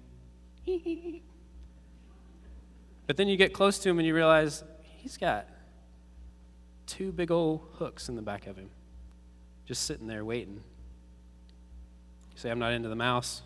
but 3.07 3.17
then 3.17 3.28
you 3.28 3.37
get 3.37 3.52
close 3.52 3.78
to 3.81 3.90
him 3.90 3.99
and 3.99 4.07
you 4.07 4.14
realize 4.14 4.64
he's 4.83 5.17
got 5.17 5.47
two 6.87 7.12
big 7.12 7.31
old 7.31 7.61
hooks 7.75 8.09
in 8.09 8.17
the 8.17 8.23
back 8.23 8.47
of 8.47 8.57
him, 8.57 8.71
just 9.67 9.83
sitting 9.83 10.07
there 10.07 10.25
waiting. 10.25 10.62
Say, 12.38 12.50
I'm 12.50 12.61
not 12.61 12.73
into 12.73 12.88
the 12.88 12.95
mouse. 12.95 13.42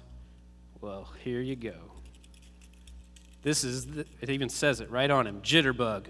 Well, 0.83 1.09
here 1.25 1.41
you 1.41 1.57
go. 1.57 1.73
This 3.41 3.65
is, 3.65 3.87
the, 3.87 4.05
it 4.21 4.29
even 4.29 4.51
says 4.51 4.83
it 4.83 4.91
right 4.91 5.11
on 5.11 5.27
him 5.27 5.41
jitterbug. 5.41 6.09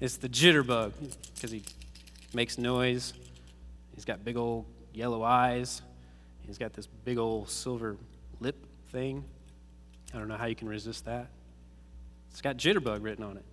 It's 0.00 0.16
the 0.16 0.28
jitterbug 0.28 0.90
because 1.36 1.52
he 1.52 1.62
makes 2.34 2.58
noise. 2.58 3.14
He's 3.94 4.04
got 4.04 4.24
big 4.24 4.36
old 4.36 4.66
yellow 4.92 5.22
eyes. 5.22 5.82
He's 6.44 6.58
got 6.58 6.72
this 6.72 6.88
big 6.88 7.16
old 7.16 7.48
silver 7.48 7.96
lip 8.40 8.56
thing. 8.90 9.24
I 10.12 10.18
don't 10.18 10.26
know 10.26 10.36
how 10.36 10.46
you 10.46 10.56
can 10.56 10.68
resist 10.68 11.04
that. 11.04 11.28
It's 12.32 12.40
got 12.40 12.56
jitterbug 12.56 13.04
written 13.04 13.22
on 13.22 13.36
it. 13.36 13.44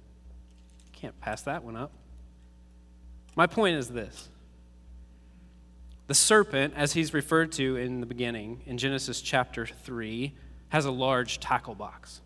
Can't 0.94 1.18
pass 1.22 1.44
that 1.44 1.64
one 1.64 1.76
up. 1.76 1.92
My 3.36 3.46
point 3.46 3.76
is 3.76 3.88
this 3.88 4.30
the 6.08 6.14
serpent, 6.14 6.74
as 6.76 6.94
he's 6.94 7.14
referred 7.14 7.52
to 7.54 7.78
in 7.78 8.00
the 8.00 8.06
beginning, 8.06 8.62
in 8.66 8.78
Genesis 8.78 9.22
chapter 9.22 9.66
3, 9.66 10.34
has 10.70 10.86
a 10.86 10.92
large 10.92 11.40
tackle 11.40 11.76
box. 11.76 12.22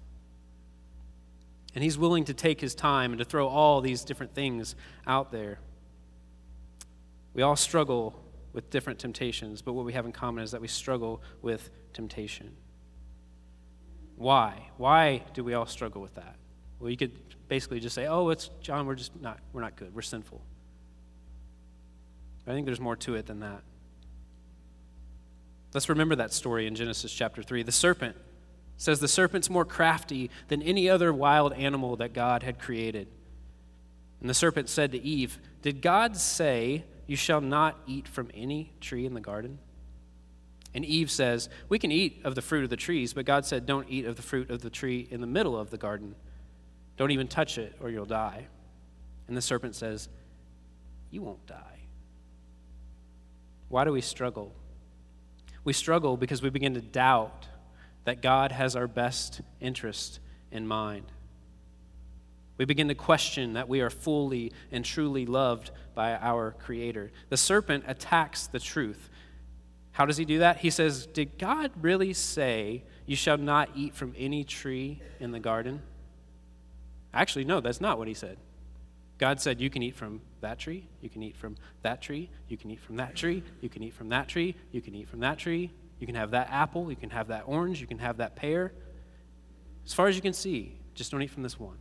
And 1.75 1.83
he's 1.83 1.97
willing 1.97 2.25
to 2.25 2.33
take 2.33 2.59
his 2.59 2.73
time 2.73 3.11
and 3.11 3.19
to 3.19 3.25
throw 3.25 3.47
all 3.47 3.81
these 3.81 4.03
different 4.03 4.33
things 4.33 4.75
out 5.05 5.31
there. 5.31 5.59
We 7.33 7.43
all 7.43 7.55
struggle 7.55 8.15
with 8.53 8.71
different 8.71 8.97
temptations, 8.97 9.61
but 9.61 9.73
what 9.73 9.85
we 9.85 9.93
have 9.93 10.05
in 10.05 10.11
common 10.11 10.43
is 10.43 10.51
that 10.51 10.61
we 10.61 10.67
struggle 10.67 11.21
with 11.43 11.69
temptation. 11.93 12.55
Why? 14.15 14.69
Why 14.77 15.23
do 15.35 15.43
we 15.43 15.53
all 15.53 15.67
struggle 15.67 16.01
with 16.01 16.15
that? 16.15 16.35
Well, 16.79 16.89
you 16.89 16.97
could 16.97 17.11
basically 17.47 17.79
just 17.79 17.93
say, 17.93 18.07
"Oh, 18.07 18.29
it's 18.29 18.49
John, 18.61 18.87
we're 18.87 18.95
just 18.95 19.15
not 19.21 19.39
we're 19.53 19.61
not 19.61 19.75
good. 19.75 19.93
We're 19.93 20.01
sinful." 20.01 20.41
I 22.47 22.51
think 22.51 22.65
there's 22.65 22.79
more 22.79 22.95
to 22.97 23.15
it 23.15 23.25
than 23.25 23.41
that. 23.41 23.61
Let's 25.73 25.89
remember 25.89 26.15
that 26.15 26.31
story 26.33 26.65
in 26.65 26.75
Genesis 26.75 27.13
chapter 27.13 27.43
3. 27.43 27.63
The 27.63 27.71
serpent 27.71 28.15
says 28.77 28.99
the 28.99 29.07
serpent's 29.07 29.49
more 29.49 29.65
crafty 29.65 30.29
than 30.47 30.61
any 30.61 30.89
other 30.89 31.11
wild 31.11 31.51
animal 31.53 31.97
that 31.97 32.13
God 32.13 32.43
had 32.43 32.59
created. 32.59 33.07
And 34.21 34.29
the 34.29 34.33
serpent 34.33 34.69
said 34.69 34.91
to 34.93 35.03
Eve, 35.03 35.39
Did 35.61 35.81
God 35.81 36.15
say, 36.15 36.85
You 37.05 37.15
shall 37.15 37.41
not 37.41 37.77
eat 37.85 38.07
from 38.07 38.29
any 38.33 38.71
tree 38.79 39.05
in 39.05 39.13
the 39.13 39.21
garden? 39.21 39.59
And 40.73 40.85
Eve 40.85 41.11
says, 41.11 41.49
We 41.69 41.79
can 41.79 41.91
eat 41.91 42.21
of 42.23 42.35
the 42.35 42.41
fruit 42.41 42.63
of 42.63 42.69
the 42.69 42.77
trees, 42.77 43.13
but 43.13 43.25
God 43.25 43.45
said, 43.45 43.65
Don't 43.65 43.89
eat 43.89 44.05
of 44.05 44.15
the 44.15 44.21
fruit 44.21 44.49
of 44.49 44.61
the 44.61 44.69
tree 44.69 45.07
in 45.11 45.21
the 45.21 45.27
middle 45.27 45.59
of 45.59 45.69
the 45.69 45.77
garden. 45.77 46.15
Don't 46.97 47.11
even 47.11 47.27
touch 47.27 47.57
it, 47.57 47.75
or 47.81 47.89
you'll 47.89 48.05
die. 48.05 48.47
And 49.27 49.35
the 49.35 49.41
serpent 49.41 49.75
says, 49.75 50.07
You 51.11 51.21
won't 51.21 51.45
die. 51.45 51.76
Why 53.69 53.83
do 53.83 53.91
we 53.91 54.01
struggle? 54.01 54.53
We 55.63 55.73
struggle 55.73 56.17
because 56.17 56.41
we 56.41 56.49
begin 56.49 56.73
to 56.75 56.81
doubt 56.81 57.47
that 58.05 58.21
God 58.21 58.51
has 58.51 58.75
our 58.75 58.87
best 58.87 59.41
interest 59.59 60.19
in 60.51 60.67
mind. 60.67 61.11
We 62.57 62.65
begin 62.65 62.87
to 62.87 62.95
question 62.95 63.53
that 63.53 63.69
we 63.69 63.81
are 63.81 63.89
fully 63.89 64.51
and 64.71 64.83
truly 64.83 65.25
loved 65.25 65.71
by 65.93 66.15
our 66.15 66.51
Creator. 66.51 67.11
The 67.29 67.37
serpent 67.37 67.83
attacks 67.87 68.47
the 68.47 68.59
truth. 68.59 69.09
How 69.91 70.05
does 70.05 70.17
he 70.17 70.25
do 70.25 70.39
that? 70.39 70.57
He 70.57 70.69
says, 70.69 71.05
Did 71.05 71.37
God 71.37 71.71
really 71.81 72.13
say, 72.13 72.83
You 73.05 73.15
shall 73.15 73.37
not 73.37 73.69
eat 73.75 73.93
from 73.93 74.15
any 74.17 74.43
tree 74.43 75.01
in 75.19 75.31
the 75.31 75.39
garden? 75.39 75.81
Actually, 77.13 77.45
no, 77.45 77.59
that's 77.61 77.81
not 77.81 77.97
what 77.97 78.07
he 78.07 78.13
said. 78.13 78.37
God 79.17 79.41
said, 79.41 79.59
You 79.59 79.69
can 79.69 79.81
eat 79.81 79.95
from 79.95 80.21
that 80.41 80.59
tree, 80.59 80.87
you 81.01 81.09
can 81.09 81.23
eat 81.23 81.35
from 81.35 81.55
that 81.81 82.01
tree, 82.01 82.29
you 82.47 82.57
can 82.57 82.71
eat 82.71 82.79
from 82.79 82.97
that 82.97 83.15
tree, 83.15 83.43
you 83.61 83.69
can 83.69 83.83
eat 83.83 83.93
from 83.93 84.09
that 84.09 84.27
tree, 84.27 84.55
you 84.71 84.81
can 84.81 84.93
eat 84.95 85.09
from 85.09 85.21
that 85.21 85.39
tree, 85.39 85.71
you 85.99 86.05
can 86.05 86.15
have 86.15 86.31
that 86.31 86.49
apple, 86.51 86.89
you 86.89 86.95
can 86.95 87.09
have 87.09 87.27
that 87.29 87.43
orange, 87.45 87.81
you 87.81 87.87
can 87.87 87.99
have 87.99 88.17
that 88.17 88.35
pear. 88.35 88.73
As 89.85 89.93
far 89.93 90.07
as 90.07 90.15
you 90.15 90.21
can 90.21 90.33
see, 90.33 90.77
just 90.93 91.11
don't 91.11 91.21
eat 91.21 91.31
from 91.31 91.43
this 91.43 91.59
one. 91.59 91.77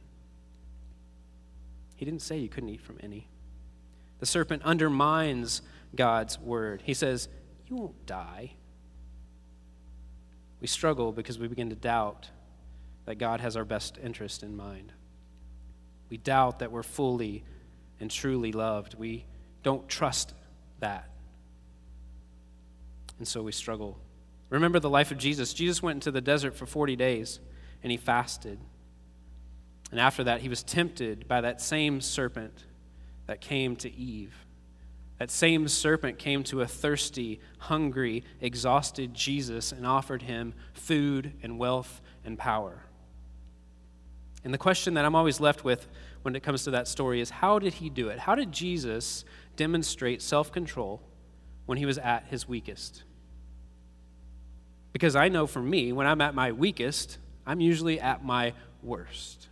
He 1.97 2.05
didn't 2.05 2.23
say 2.23 2.39
you 2.39 2.49
couldn't 2.49 2.69
eat 2.69 2.81
from 2.81 2.99
any. 3.03 3.29
The 4.21 4.27
serpent 4.27 4.63
undermines 4.63 5.63
God's 5.95 6.39
word. 6.39 6.83
He 6.85 6.95
says, 6.95 7.29
You 7.67 7.77
won't 7.77 8.07
die. 8.07 8.53
We 10.61 10.67
struggle 10.67 11.13
because 11.13 11.39
we 11.39 11.49
begin 11.49 11.69
to 11.71 11.77
doubt 11.77 12.31
that 13.05 13.17
God 13.17 13.41
has 13.41 13.57
our 13.57 13.65
best 13.65 13.99
interest 14.03 14.43
in 14.43 14.57
mind. 14.57 14.93
We 16.09 16.17
doubt 16.17 16.61
that 16.61 16.71
we're 16.71 16.83
fully 16.83 17.45
and 18.01 18.11
truly 18.11 18.53
loved. 18.53 18.95
We 18.95 19.25
don't 19.63 19.89
trust 19.89 20.33
that. 20.81 21.11
And 23.19 23.27
so 23.27 23.43
we 23.43 23.53
struggle. 23.53 23.99
Remember 24.51 24.79
the 24.79 24.91
life 24.91 25.11
of 25.11 25.19
Jesus. 25.19 25.55
Jesus 25.55 25.83
went 25.83 25.97
into 25.97 26.11
the 26.11 26.21
desert 26.21 26.55
for 26.55 26.67
40 26.67 26.97
days 26.97 27.41
and 27.83 27.91
he 27.91 27.97
fasted. 27.97 28.59
And 29.91 30.01
after 30.01 30.25
that, 30.25 30.41
he 30.41 30.49
was 30.49 30.63
tempted 30.63 31.27
by 31.29 31.41
that 31.41 31.61
same 31.61 32.01
serpent 32.01 32.65
that 33.27 33.41
came 33.41 33.77
to 33.77 33.93
Eve. 33.93 34.35
That 35.19 35.31
same 35.31 35.67
serpent 35.69 36.19
came 36.19 36.45
to 36.45 36.61
a 36.61 36.67
thirsty, 36.67 37.41
hungry, 37.59 38.25
exhausted 38.41 39.15
Jesus 39.15 39.73
and 39.73 39.87
offered 39.87 40.23
him 40.23 40.55
food 40.75 41.33
and 41.43 41.59
wealth 41.59 42.03
and 42.25 42.39
power. 42.39 42.83
And 44.47 44.55
the 44.55 44.59
question 44.59 44.95
that 44.95 45.05
I'm 45.05 45.17
always 45.17 45.41
left 45.41 45.65
with 45.65 45.89
when 46.23 46.37
it 46.37 46.45
comes 46.45 46.63
to 46.63 46.71
that 46.71 46.87
story 46.87 47.21
is 47.21 47.31
how 47.31 47.59
did 47.59 47.75
he 47.75 47.91
do 47.91 48.11
it? 48.11 48.21
How 48.21 48.37
did 48.37 48.53
Jesus 48.53 49.25
demonstrate 49.57 50.23
self 50.23 50.53
control 50.53 51.03
when 51.65 51.79
he 51.79 51.85
was 51.85 51.99
at 51.99 52.27
his 52.31 52.47
weakest? 52.47 53.03
Because 54.93 55.17
I 55.17 55.31
know 55.31 55.49
for 55.49 55.61
me, 55.61 55.93
when 55.93 56.07
I'm 56.07 56.21
at 56.21 56.33
my 56.33 56.53
weakest, 56.53 57.19
I'm 57.45 57.61
usually 57.61 57.99
at 57.99 58.25
my 58.25 58.53
worst. 58.85 59.49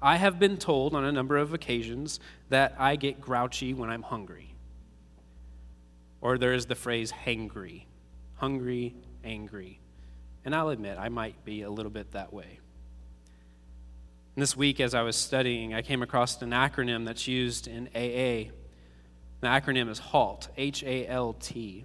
I 0.00 0.18
have 0.18 0.38
been 0.38 0.56
told 0.56 0.94
on 0.94 1.04
a 1.04 1.10
number 1.10 1.36
of 1.36 1.52
occasions 1.52 2.20
that 2.50 2.76
I 2.78 2.94
get 2.94 3.20
grouchy 3.20 3.74
when 3.74 3.90
I'm 3.90 4.02
hungry. 4.02 4.54
Or 6.20 6.38
there 6.38 6.54
is 6.54 6.66
the 6.66 6.76
phrase 6.76 7.10
hangry 7.10 7.86
hungry, 8.36 8.94
angry. 9.24 9.80
And 10.44 10.54
I'll 10.54 10.68
admit, 10.68 10.96
I 10.96 11.08
might 11.08 11.44
be 11.44 11.62
a 11.62 11.70
little 11.70 11.90
bit 11.90 12.12
that 12.12 12.32
way. 12.32 12.60
And 14.38 14.42
this 14.44 14.56
week, 14.56 14.78
as 14.78 14.94
I 14.94 15.02
was 15.02 15.16
studying, 15.16 15.74
I 15.74 15.82
came 15.82 16.00
across 16.00 16.40
an 16.42 16.50
acronym 16.50 17.04
that's 17.04 17.26
used 17.26 17.66
in 17.66 17.88
AA. 17.88 18.52
The 19.40 19.48
acronym 19.48 19.88
is 19.90 19.98
HALT, 19.98 20.46
H 20.56 20.84
A 20.84 21.08
L 21.08 21.32
T, 21.32 21.84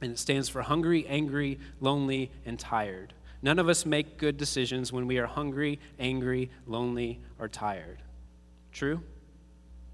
and 0.00 0.12
it 0.12 0.18
stands 0.18 0.48
for 0.48 0.62
hungry, 0.62 1.06
angry, 1.06 1.58
lonely, 1.80 2.30
and 2.46 2.58
tired. 2.58 3.12
None 3.42 3.58
of 3.58 3.68
us 3.68 3.84
make 3.84 4.16
good 4.16 4.38
decisions 4.38 4.90
when 4.90 5.06
we 5.06 5.18
are 5.18 5.26
hungry, 5.26 5.80
angry, 5.98 6.50
lonely, 6.66 7.20
or 7.38 7.46
tired. 7.46 7.98
True? 8.72 9.02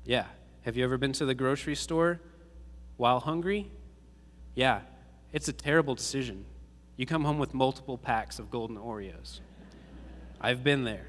Yeah. 0.04 0.26
Have 0.60 0.76
you 0.76 0.84
ever 0.84 0.98
been 0.98 1.14
to 1.14 1.26
the 1.26 1.34
grocery 1.34 1.74
store 1.74 2.20
while 2.96 3.18
hungry? 3.18 3.72
Yeah. 4.54 4.82
It's 5.32 5.48
a 5.48 5.52
terrible 5.52 5.96
decision. 5.96 6.44
You 6.96 7.06
come 7.06 7.24
home 7.24 7.40
with 7.40 7.54
multiple 7.54 7.98
packs 7.98 8.38
of 8.38 8.52
golden 8.52 8.76
Oreos. 8.76 9.40
I've 10.40 10.62
been 10.62 10.84
there. 10.84 11.08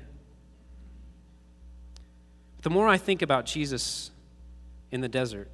The 2.62 2.70
more 2.70 2.88
I 2.88 2.98
think 2.98 3.22
about 3.22 3.46
Jesus 3.46 4.12
in 4.92 5.02
the 5.02 5.08
desert, 5.08 5.50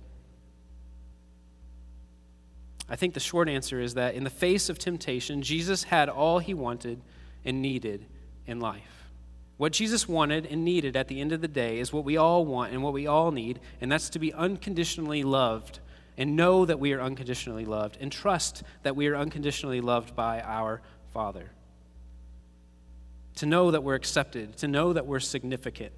I 2.88 2.96
think 2.96 3.14
the 3.14 3.20
short 3.20 3.50
answer 3.50 3.80
is 3.80 3.96
that 3.96 4.16
in 4.16 4.24
the 4.24 4.30
face 4.30 4.70
of 4.70 4.78
temptation, 4.78 5.42
Jesus 5.42 5.84
had 5.84 6.08
all 6.08 6.40
he 6.40 6.54
wanted 6.54 7.02
and 7.44 7.62
needed 7.62 8.06
in 8.46 8.60
life. 8.60 9.10
What 9.58 9.72
Jesus 9.72 10.08
wanted 10.08 10.46
and 10.46 10.66
needed 10.66 10.96
at 10.96 11.08
the 11.08 11.22
end 11.22 11.32
of 11.32 11.42
the 11.42 11.48
day 11.48 11.80
is 11.80 11.94
what 11.94 12.04
we 12.04 12.18
all 12.18 12.46
want 12.46 12.74
and 12.74 12.84
what 12.84 12.94
we 12.94 13.08
all 13.08 13.32
need, 13.32 13.60
and 13.80 13.92
that's 13.92 14.10
to 14.10 14.20
be 14.20 14.34
unconditionally 14.34 15.24
loved 15.24 15.80
and 16.18 16.36
know 16.36 16.66
that 16.66 16.80
we 16.80 16.94
are 16.94 17.02
unconditionally 17.02 17.66
loved 17.66 17.98
and 18.00 18.12
trust 18.12 18.64
that 18.84 18.96
we 18.96 19.08
are 19.08 19.16
unconditionally 19.16 19.82
loved 19.82 20.16
by 20.16 20.42
our 20.42 20.82
Father. 21.14 21.52
To 23.38 23.46
know 23.46 23.72
that 23.72 23.84
we're 23.84 23.96
accepted, 23.96 24.58
to 24.58 24.68
know 24.68 24.94
that 24.94 25.06
we're 25.06 25.20
significant. 25.20 25.94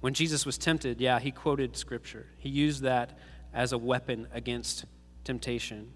When 0.00 0.14
Jesus 0.14 0.44
was 0.44 0.58
tempted, 0.58 1.00
yeah, 1.00 1.18
he 1.18 1.30
quoted 1.30 1.76
Scripture. 1.76 2.26
He 2.36 2.48
used 2.48 2.82
that 2.82 3.18
as 3.52 3.72
a 3.72 3.78
weapon 3.78 4.28
against 4.32 4.84
temptation. 5.24 5.92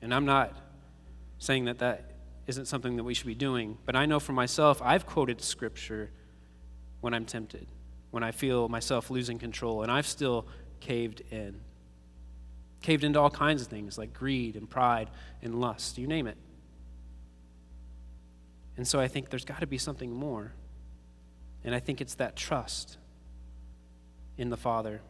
And 0.00 0.14
I'm 0.14 0.24
not 0.24 0.56
saying 1.38 1.64
that 1.66 1.78
that 1.78 2.12
isn't 2.46 2.66
something 2.66 2.96
that 2.96 3.04
we 3.04 3.14
should 3.14 3.26
be 3.26 3.34
doing, 3.34 3.78
but 3.84 3.96
I 3.96 4.06
know 4.06 4.20
for 4.20 4.32
myself, 4.32 4.80
I've 4.82 5.06
quoted 5.06 5.40
Scripture 5.40 6.10
when 7.00 7.14
I'm 7.14 7.24
tempted, 7.24 7.66
when 8.10 8.22
I 8.22 8.30
feel 8.30 8.68
myself 8.68 9.10
losing 9.10 9.38
control, 9.38 9.82
and 9.82 9.90
I've 9.90 10.06
still 10.06 10.46
caved 10.80 11.22
in. 11.30 11.60
Caved 12.82 13.04
into 13.04 13.20
all 13.20 13.30
kinds 13.30 13.62
of 13.62 13.68
things 13.68 13.98
like 13.98 14.12
greed 14.14 14.56
and 14.56 14.68
pride 14.68 15.10
and 15.42 15.60
lust, 15.60 15.98
you 15.98 16.06
name 16.06 16.26
it. 16.26 16.36
And 18.76 18.88
so 18.88 18.98
I 18.98 19.08
think 19.08 19.28
there's 19.28 19.44
got 19.44 19.60
to 19.60 19.66
be 19.66 19.76
something 19.76 20.10
more. 20.10 20.54
And 21.62 21.74
I 21.74 21.80
think 21.80 22.00
it's 22.00 22.14
that 22.14 22.36
trust 22.36 22.96
in 24.40 24.48
the 24.48 24.56
Father. 24.56 25.02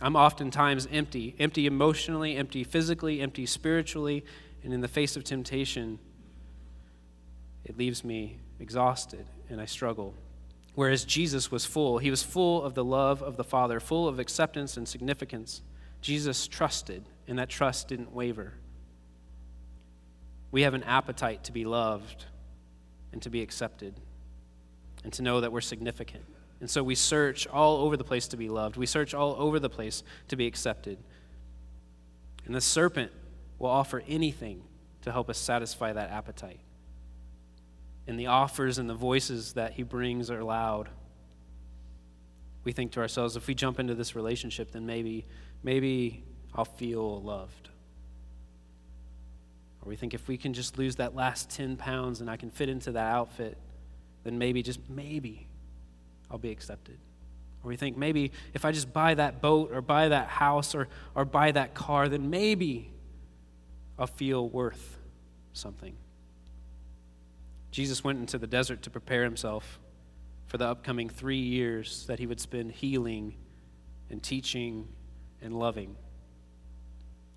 I'm 0.00 0.16
oftentimes 0.16 0.88
empty, 0.90 1.36
empty 1.38 1.66
emotionally, 1.66 2.36
empty 2.36 2.64
physically, 2.64 3.20
empty 3.20 3.44
spiritually, 3.44 4.24
and 4.64 4.72
in 4.72 4.80
the 4.80 4.88
face 4.88 5.14
of 5.14 5.24
temptation, 5.24 5.98
it 7.64 7.76
leaves 7.76 8.02
me 8.02 8.38
exhausted 8.58 9.26
and 9.50 9.60
I 9.60 9.66
struggle. 9.66 10.14
Whereas 10.74 11.04
Jesus 11.04 11.50
was 11.50 11.66
full, 11.66 11.98
he 11.98 12.10
was 12.10 12.22
full 12.22 12.62
of 12.62 12.74
the 12.74 12.82
love 12.82 13.22
of 13.22 13.36
the 13.36 13.44
Father, 13.44 13.78
full 13.78 14.08
of 14.08 14.18
acceptance 14.18 14.76
and 14.76 14.88
significance. 14.88 15.60
Jesus 16.00 16.48
trusted, 16.48 17.04
and 17.28 17.38
that 17.38 17.50
trust 17.50 17.88
didn't 17.88 18.12
waver. 18.12 18.54
We 20.50 20.62
have 20.62 20.74
an 20.74 20.82
appetite 20.82 21.44
to 21.44 21.52
be 21.52 21.64
loved 21.64 22.24
and 23.12 23.20
to 23.22 23.30
be 23.30 23.42
accepted 23.42 23.94
and 25.04 25.12
to 25.12 25.22
know 25.22 25.42
that 25.42 25.52
we're 25.52 25.60
significant. 25.60 26.24
And 26.64 26.70
so 26.70 26.82
we 26.82 26.94
search 26.94 27.46
all 27.46 27.82
over 27.82 27.94
the 27.94 28.04
place 28.04 28.26
to 28.28 28.38
be 28.38 28.48
loved. 28.48 28.78
We 28.78 28.86
search 28.86 29.12
all 29.12 29.36
over 29.38 29.60
the 29.60 29.68
place 29.68 30.02
to 30.28 30.36
be 30.36 30.46
accepted. 30.46 30.96
And 32.46 32.54
the 32.54 32.60
serpent 32.62 33.12
will 33.58 33.68
offer 33.68 34.02
anything 34.08 34.62
to 35.02 35.12
help 35.12 35.28
us 35.28 35.36
satisfy 35.36 35.92
that 35.92 36.08
appetite. 36.08 36.60
And 38.06 38.18
the 38.18 38.28
offers 38.28 38.78
and 38.78 38.88
the 38.88 38.94
voices 38.94 39.52
that 39.52 39.74
he 39.74 39.82
brings 39.82 40.30
are 40.30 40.42
loud. 40.42 40.88
We 42.64 42.72
think 42.72 42.92
to 42.92 43.00
ourselves, 43.00 43.36
if 43.36 43.46
we 43.46 43.54
jump 43.54 43.78
into 43.78 43.94
this 43.94 44.16
relationship, 44.16 44.72
then 44.72 44.86
maybe, 44.86 45.26
maybe 45.62 46.24
I'll 46.54 46.64
feel 46.64 47.20
loved. 47.20 47.68
Or 49.82 49.90
we 49.90 49.96
think 49.96 50.14
if 50.14 50.28
we 50.28 50.38
can 50.38 50.54
just 50.54 50.78
lose 50.78 50.96
that 50.96 51.14
last 51.14 51.50
10 51.50 51.76
pounds 51.76 52.22
and 52.22 52.30
I 52.30 52.38
can 52.38 52.50
fit 52.50 52.70
into 52.70 52.92
that 52.92 53.12
outfit, 53.12 53.58
then 54.22 54.38
maybe, 54.38 54.62
just 54.62 54.80
maybe, 54.88 55.46
I'll 56.34 56.38
be 56.38 56.50
accepted. 56.50 56.98
Or 57.62 57.68
we 57.68 57.76
think 57.76 57.96
maybe 57.96 58.32
if 58.54 58.64
I 58.64 58.72
just 58.72 58.92
buy 58.92 59.14
that 59.14 59.40
boat 59.40 59.70
or 59.72 59.80
buy 59.80 60.08
that 60.08 60.26
house 60.26 60.74
or, 60.74 60.88
or 61.14 61.24
buy 61.24 61.52
that 61.52 61.74
car, 61.74 62.08
then 62.08 62.28
maybe 62.28 62.90
I'll 63.96 64.08
feel 64.08 64.48
worth 64.48 64.98
something. 65.52 65.94
Jesus 67.70 68.02
went 68.02 68.18
into 68.18 68.36
the 68.36 68.48
desert 68.48 68.82
to 68.82 68.90
prepare 68.90 69.22
himself 69.22 69.78
for 70.46 70.58
the 70.58 70.66
upcoming 70.66 71.08
three 71.08 71.38
years 71.38 72.04
that 72.08 72.18
he 72.18 72.26
would 72.26 72.40
spend 72.40 72.72
healing 72.72 73.36
and 74.10 74.20
teaching 74.20 74.88
and 75.40 75.56
loving. 75.56 75.94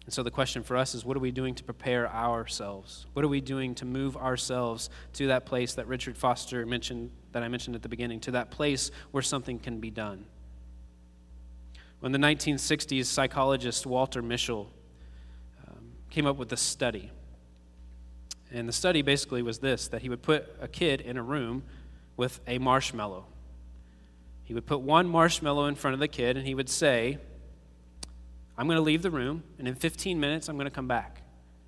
And 0.07 0.13
so 0.13 0.23
the 0.23 0.31
question 0.31 0.63
for 0.63 0.77
us 0.77 0.95
is 0.95 1.03
what 1.03 1.17
are 1.17 1.19
we 1.19 1.31
doing 1.31 1.53
to 1.55 1.65
prepare 1.65 2.09
ourselves? 2.09 3.05
What 3.11 3.25
are 3.25 3.27
we 3.27 3.41
doing 3.41 3.75
to 3.75 3.85
move 3.85 4.15
ourselves 4.15 4.89
to 5.13 5.27
that 5.27 5.45
place 5.45 5.73
that 5.73 5.85
Richard 5.85 6.17
Foster 6.17 6.65
mentioned, 6.65 7.11
that 7.33 7.43
I 7.43 7.49
mentioned 7.49 7.75
at 7.75 7.81
the 7.81 7.89
beginning, 7.89 8.21
to 8.21 8.31
that 8.31 8.49
place 8.49 8.89
where 9.11 9.21
something 9.21 9.59
can 9.59 9.81
be 9.81 9.91
done? 9.91 10.25
When 11.99 12.13
the 12.13 12.19
1960s 12.19 13.03
psychologist 13.03 13.85
Walter 13.85 14.23
Mischel 14.23 14.67
um, 15.67 15.91
came 16.09 16.25
up 16.25 16.37
with 16.37 16.53
a 16.53 16.57
study 16.57 17.11
and 18.49 18.65
the 18.65 18.73
study 18.73 19.01
basically 19.01 19.41
was 19.41 19.59
this 19.59 19.89
that 19.89 20.03
he 20.03 20.07
would 20.07 20.21
put 20.21 20.55
a 20.61 20.69
kid 20.69 21.01
in 21.01 21.17
a 21.17 21.21
room 21.21 21.63
with 22.15 22.39
a 22.47 22.59
marshmallow. 22.59 23.25
He 24.45 24.53
would 24.53 24.65
put 24.65 24.79
one 24.79 25.09
marshmallow 25.09 25.65
in 25.65 25.75
front 25.75 25.95
of 25.95 25.99
the 25.99 26.07
kid 26.07 26.37
and 26.37 26.47
he 26.47 26.55
would 26.55 26.69
say, 26.69 27.17
I'm 28.57 28.67
going 28.67 28.77
to 28.77 28.81
leave 28.81 29.01
the 29.01 29.11
room, 29.11 29.43
and 29.59 29.67
in 29.67 29.75
15 29.75 30.19
minutes, 30.19 30.49
I'm 30.49 30.55
going 30.55 30.65
to 30.65 30.71
come 30.71 30.87
back. 30.87 31.21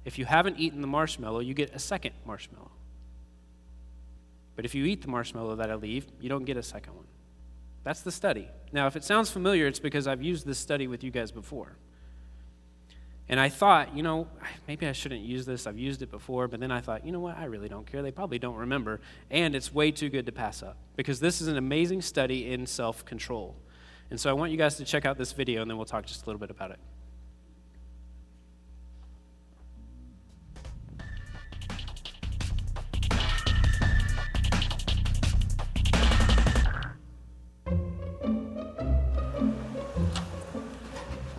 If 0.06 0.18
you 0.18 0.26
haven't 0.26 0.58
eaten 0.58 0.82
the 0.82 0.88
marshmallow, 0.88 1.40
you 1.40 1.54
get 1.54 1.74
a 1.74 1.80
second 1.80 2.14
marshmallow. 2.26 2.72
But 4.56 4.66
if 4.66 4.74
you 4.74 4.86
eat 4.86 5.02
the 5.02 5.08
marshmallow 5.08 5.56
that 5.58 5.70
I 5.70 5.76
leave, 5.76 6.08
you 6.20 6.30
don't 6.30 6.46
get 6.46 6.58
a 6.58 6.64
second 6.64 6.96
one. 6.96 7.06
That's 7.84 8.02
the 8.02 8.12
study. 8.12 8.50
Now, 8.72 8.88
if 8.88 8.96
it 8.96 9.04
sounds 9.04 9.30
familiar, 9.30 9.68
it's 9.68 9.80
because 9.80 10.08
I've 10.08 10.22
used 10.22 10.46
this 10.46 10.60
study 10.60 10.88
with 10.88 11.04
you 11.04 11.12
guys 11.12 11.32
before. 11.32 11.78
And 13.30 13.40
I 13.40 13.50
thought, 13.50 13.96
you 13.96 14.02
know, 14.02 14.28
maybe 14.68 14.88
I 14.88 14.92
shouldn't 14.92 15.22
use 15.22 15.46
this. 15.46 15.68
I've 15.68 15.78
used 15.78 16.02
it 16.02 16.10
before. 16.10 16.48
But 16.48 16.60
then 16.60 16.72
I 16.72 16.82
thought, 16.82 17.06
you 17.06 17.12
know 17.12 17.20
what? 17.20 17.38
I 17.38 17.46
really 17.46 17.70
don't 17.70 17.86
care. 17.86 18.02
They 18.02 18.12
probably 18.12 18.40
don't 18.40 18.56
remember. 18.56 19.00
And 19.30 19.56
it's 19.56 19.72
way 19.74 19.92
too 19.92 20.10
good 20.10 20.26
to 20.26 20.32
pass 20.32 20.64
up 20.64 20.78
because 20.96 21.20
this 21.20 21.40
is 21.40 21.48
an 21.48 21.56
amazing 21.56 22.02
study 22.02 22.52
in 22.52 22.66
self 22.66 23.06
control. 23.06 23.56
And 24.12 24.20
so 24.20 24.30
I 24.30 24.34
want 24.34 24.52
you 24.52 24.58
guys 24.58 24.76
to 24.78 24.86
check 24.86 25.06
out 25.06 25.18
this 25.18 25.32
video 25.32 25.62
and 25.62 25.70
then 25.70 25.78
we'll 25.78 25.86
talk 25.86 26.06
just 26.06 26.24
a 26.24 26.26
little 26.26 26.40
bit 26.40 26.50
about 26.50 26.72
it. 26.72 26.80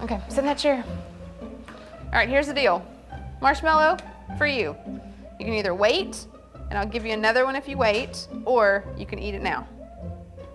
Okay, 0.03 0.21
sit 0.29 0.39
in 0.39 0.47
that 0.47 0.59
chair. 0.59 0.85
All 1.43 2.13
right, 2.13 2.29
here's 2.29 2.47
the 2.47 2.55
deal. 2.55 2.85
Marshmallow 3.41 3.99
for 4.39 4.47
you. 4.47 4.77
You 5.39 5.45
can 5.45 5.55
either 5.55 5.75
wait, 5.75 6.27
and 6.69 6.79
I'll 6.79 6.87
give 6.87 7.07
you 7.07 7.13
another 7.13 7.45
one 7.45 7.55
if 7.55 7.69
you 7.69 7.79
wait, 7.79 8.27
or 8.45 8.85
you 8.97 9.07
can 9.07 9.19
eat 9.19 9.35
it 9.35 9.43
now. 9.43 9.69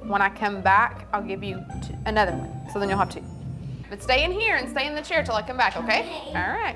When 0.07 0.21
I 0.21 0.29
come 0.29 0.61
back, 0.61 1.07
I'll 1.11 1.23
give 1.23 1.43
you 1.43 1.63
another 2.05 2.33
one, 2.33 2.51
so 2.71 2.79
then 2.79 2.89
you'll 2.89 2.99
have 2.99 3.09
two. 3.09 3.23
But 3.89 4.03
stay 4.03 4.23
in 4.23 4.31
here 4.31 4.55
and 4.55 4.69
stay 4.69 4.85
in 4.85 4.93
the 4.93 5.01
chair 5.01 5.23
till 5.23 5.33
I 5.33 5.41
come 5.41 5.57
back, 5.57 5.75
okay? 5.77 6.01
okay. 6.01 6.27
All 6.27 6.51
right. 6.51 6.75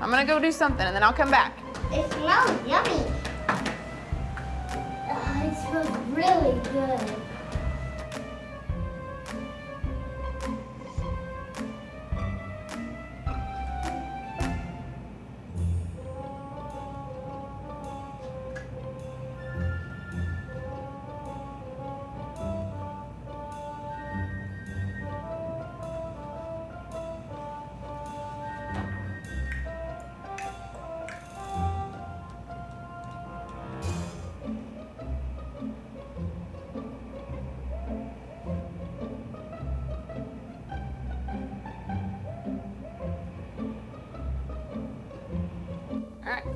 I'm 0.00 0.10
gonna 0.10 0.24
go 0.24 0.38
do 0.38 0.50
something 0.50 0.86
and 0.86 0.96
then 0.96 1.02
I'll 1.02 1.12
come 1.12 1.30
back. 1.30 1.58
It 1.90 2.10
smells 2.12 2.66
yummy. 2.66 3.13
Really 6.14 6.60
good. 6.72 7.23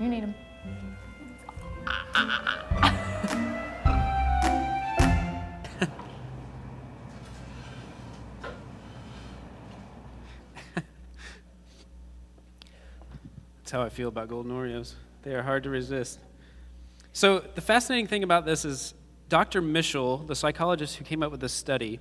You 0.00 0.08
need 0.08 0.22
them. 0.22 0.34
That's 13.68 13.72
how 13.72 13.82
I 13.82 13.88
feel 13.90 14.08
about 14.08 14.28
golden 14.28 14.52
Oreos. 14.52 14.94
They 15.24 15.34
are 15.34 15.42
hard 15.42 15.64
to 15.64 15.70
resist. 15.70 16.20
So, 17.12 17.40
the 17.40 17.60
fascinating 17.60 18.06
thing 18.06 18.22
about 18.22 18.46
this 18.46 18.64
is 18.64 18.94
Dr. 19.28 19.60
Mischel, 19.60 20.26
the 20.26 20.34
psychologist 20.34 20.96
who 20.96 21.04
came 21.04 21.22
up 21.22 21.30
with 21.30 21.40
this 21.40 21.52
study 21.52 22.00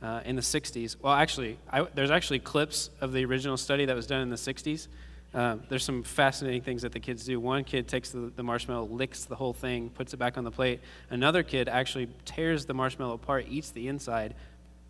uh, 0.00 0.22
in 0.24 0.36
the 0.36 0.40
60s, 0.40 0.96
well, 1.02 1.12
actually, 1.12 1.58
I, 1.70 1.82
there's 1.82 2.10
actually 2.10 2.38
clips 2.38 2.88
of 3.00 3.12
the 3.12 3.24
original 3.24 3.56
study 3.56 3.84
that 3.84 3.96
was 3.96 4.06
done 4.06 4.22
in 4.22 4.30
the 4.30 4.36
60s. 4.36 4.88
Um, 5.34 5.62
there's 5.68 5.84
some 5.84 6.02
fascinating 6.02 6.62
things 6.62 6.82
that 6.82 6.92
the 6.92 7.00
kids 7.00 7.24
do. 7.24 7.38
One 7.38 7.64
kid 7.64 7.86
takes 7.86 8.10
the, 8.10 8.32
the 8.34 8.42
marshmallow, 8.42 8.86
licks 8.86 9.24
the 9.24 9.36
whole 9.36 9.52
thing, 9.52 9.90
puts 9.90 10.14
it 10.14 10.16
back 10.16 10.38
on 10.38 10.44
the 10.44 10.50
plate. 10.50 10.80
Another 11.10 11.42
kid 11.42 11.68
actually 11.68 12.08
tears 12.24 12.64
the 12.64 12.74
marshmallow 12.74 13.14
apart, 13.14 13.46
eats 13.48 13.70
the 13.70 13.88
inside, 13.88 14.34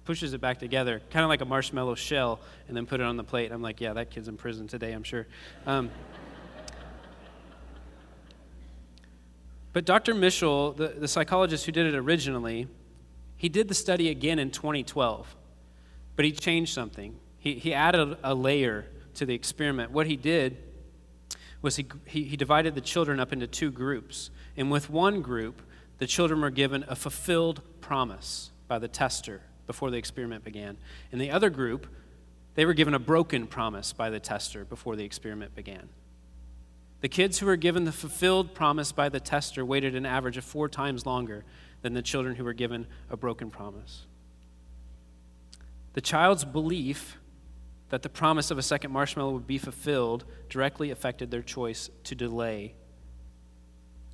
pushes 0.04 0.32
it 0.34 0.40
back 0.40 0.58
together, 0.58 1.02
kind 1.10 1.24
of 1.24 1.28
like 1.28 1.40
a 1.40 1.44
marshmallow 1.44 1.96
shell, 1.96 2.38
and 2.68 2.76
then 2.76 2.86
put 2.86 3.00
it 3.00 3.04
on 3.04 3.16
the 3.16 3.24
plate. 3.24 3.50
I'm 3.50 3.62
like, 3.62 3.80
yeah, 3.80 3.94
that 3.94 4.10
kid's 4.10 4.28
in 4.28 4.36
prison 4.36 4.68
today, 4.68 4.92
I'm 4.92 5.02
sure. 5.02 5.26
Um, 5.66 5.90
but 9.72 9.84
Dr. 9.84 10.14
Mischel, 10.14 10.76
the, 10.76 10.88
the 10.88 11.08
psychologist 11.08 11.66
who 11.66 11.72
did 11.72 11.86
it 11.86 11.96
originally, 11.96 12.68
he 13.36 13.48
did 13.48 13.68
the 13.68 13.74
study 13.74 14.08
again 14.08 14.38
in 14.38 14.50
2012, 14.50 15.36
but 16.14 16.24
he 16.24 16.32
changed 16.32 16.72
something. 16.72 17.16
He, 17.38 17.54
he 17.54 17.74
added 17.74 18.16
a 18.22 18.34
layer 18.34 18.86
to 19.18 19.26
the 19.26 19.34
experiment. 19.34 19.90
What 19.90 20.06
he 20.06 20.16
did 20.16 20.56
was 21.60 21.76
he, 21.76 21.86
he, 22.06 22.24
he 22.24 22.36
divided 22.36 22.74
the 22.74 22.80
children 22.80 23.20
up 23.20 23.32
into 23.32 23.46
two 23.46 23.70
groups. 23.70 24.30
And 24.56 24.70
with 24.70 24.88
one 24.88 25.22
group, 25.22 25.62
the 25.98 26.06
children 26.06 26.40
were 26.40 26.50
given 26.50 26.84
a 26.88 26.96
fulfilled 26.96 27.60
promise 27.80 28.50
by 28.68 28.78
the 28.78 28.88
tester 28.88 29.42
before 29.66 29.90
the 29.90 29.98
experiment 29.98 30.44
began. 30.44 30.76
In 31.12 31.18
the 31.18 31.30
other 31.30 31.50
group, 31.50 31.86
they 32.54 32.64
were 32.64 32.74
given 32.74 32.94
a 32.94 32.98
broken 32.98 33.46
promise 33.46 33.92
by 33.92 34.10
the 34.10 34.20
tester 34.20 34.64
before 34.64 34.96
the 34.96 35.04
experiment 35.04 35.54
began. 35.54 35.88
The 37.00 37.08
kids 37.08 37.38
who 37.38 37.46
were 37.46 37.56
given 37.56 37.84
the 37.84 37.92
fulfilled 37.92 38.54
promise 38.54 38.90
by 38.90 39.08
the 39.08 39.20
tester 39.20 39.64
waited 39.64 39.94
an 39.94 40.06
average 40.06 40.36
of 40.36 40.44
four 40.44 40.68
times 40.68 41.06
longer 41.06 41.44
than 41.82 41.94
the 41.94 42.02
children 42.02 42.34
who 42.34 42.44
were 42.44 42.52
given 42.52 42.86
a 43.10 43.16
broken 43.16 43.50
promise. 43.50 44.06
The 45.92 46.00
child's 46.00 46.44
belief 46.44 47.18
that 47.90 48.02
the 48.02 48.08
promise 48.08 48.50
of 48.50 48.58
a 48.58 48.62
second 48.62 48.92
marshmallow 48.92 49.32
would 49.32 49.46
be 49.46 49.58
fulfilled 49.58 50.24
directly 50.48 50.90
affected 50.90 51.30
their 51.30 51.42
choice 51.42 51.90
to 52.04 52.14
delay. 52.14 52.74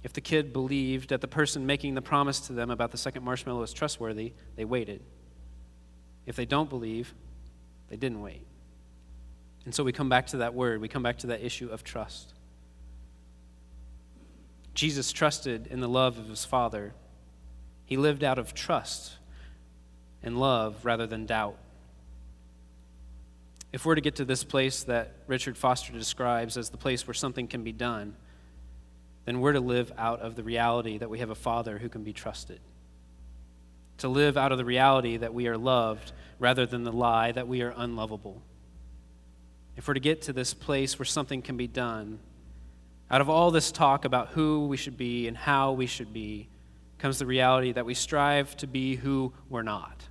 If 0.03 0.13
the 0.13 0.21
kid 0.21 0.53
believed 0.53 1.09
that 1.09 1.21
the 1.21 1.29
person 1.29 1.67
making 1.67 1.95
the 1.95 2.03
promise 2.03 2.41
to 2.41 2.53
them 2.53 2.71
about 2.71 2.93
the 2.93 2.99
second 2.99 3.25
marshmallow 3.25 3.61
was 3.61 3.73
trustworthy, 3.73 4.35
they 4.55 4.65
waited. 4.65 5.03
If 6.27 6.37
they 6.37 6.45
don't 6.45 6.69
believe, 6.69 7.15
they 7.89 7.97
didn't 7.97 8.21
wait. 8.21 8.47
And 9.65 9.75
so 9.75 9.83
we 9.83 9.93
come 9.93 10.09
back 10.09 10.27
to 10.29 10.39
that 10.39 10.55
word, 10.55 10.81
we 10.81 10.89
come 10.89 11.03
back 11.03 11.19
to 11.19 11.29
that 11.29 11.43
issue 11.43 11.69
of 11.71 11.83
trust. 11.83 12.35
Jesus 14.75 15.13
trusted 15.13 15.67
in 15.69 15.81
the 15.81 15.89
love 15.89 16.19
of 16.19 16.29
his 16.29 16.45
Father. 16.45 16.95
He 17.87 17.97
lived 17.97 18.23
out 18.23 18.39
of 18.39 18.55
trust 18.55 19.15
and 20.23 20.39
love 20.39 20.85
rather 20.85 21.07
than 21.07 21.27
doubt. 21.27 21.57
If 23.75 23.85
we're 23.85 23.97
to 23.97 24.01
get 24.01 24.15
to 24.17 24.25
this 24.25 24.45
place 24.45 24.85
that 24.85 25.15
Richard 25.27 25.59
Foster 25.59 25.93
describes 25.93 26.57
as 26.57 26.71
the 26.71 26.77
place 26.77 27.09
where 27.09 27.15
something 27.15 27.49
can 27.49 27.65
be 27.65 27.73
done, 27.73 28.15
then 29.25 29.41
we're 29.41 29.55
to 29.55 29.59
live 29.61 29.91
out 29.99 30.21
of 30.21 30.37
the 30.37 30.45
reality 30.45 30.97
that 30.99 31.11
we 31.11 31.19
have 31.19 31.31
a 31.31 31.35
Father 31.35 31.79
who 31.79 31.89
can 31.89 32.05
be 32.05 32.13
trusted. 32.13 32.61
To 33.99 34.09
live 34.09 34.37
out 34.37 34.53
of 34.53 34.59
the 34.59 34.65
reality 34.65 35.17
that 35.17 35.35
we 35.35 35.49
are 35.49 35.59
loved 35.59 36.13
rather 36.39 36.67
than 36.67 36.85
the 36.85 36.93
lie 36.93 37.33
that 37.33 37.49
we 37.49 37.63
are 37.63 37.75
unlovable. 37.77 38.43
If 39.77 39.89
we're 39.89 39.95
to 39.95 40.01
get 40.01 40.23
to 40.23 40.33
this 40.33 40.55
place 40.55 40.97
where 40.97 41.05
something 41.05 41.43
can 41.43 41.57
be 41.57 41.67
done, 41.67 42.21
out 43.11 43.21
of 43.21 43.29
all 43.29 43.51
this 43.51 43.73
talk 43.73 44.05
about 44.05 44.29
who 44.29 44.69
we 44.69 44.77
should 44.77 44.97
be 44.97 45.27
and 45.27 45.37
how 45.37 45.73
we 45.73 45.87
should 45.87 46.13
be, 46.13 46.47
comes 46.99 47.19
the 47.19 47.27
reality 47.27 47.73
that 47.73 47.87
we 47.87 47.95
strive 47.95 48.57
to 48.59 48.69
be 48.69 48.95
who 48.95 49.33
we're 49.51 49.63
not. 49.63 50.05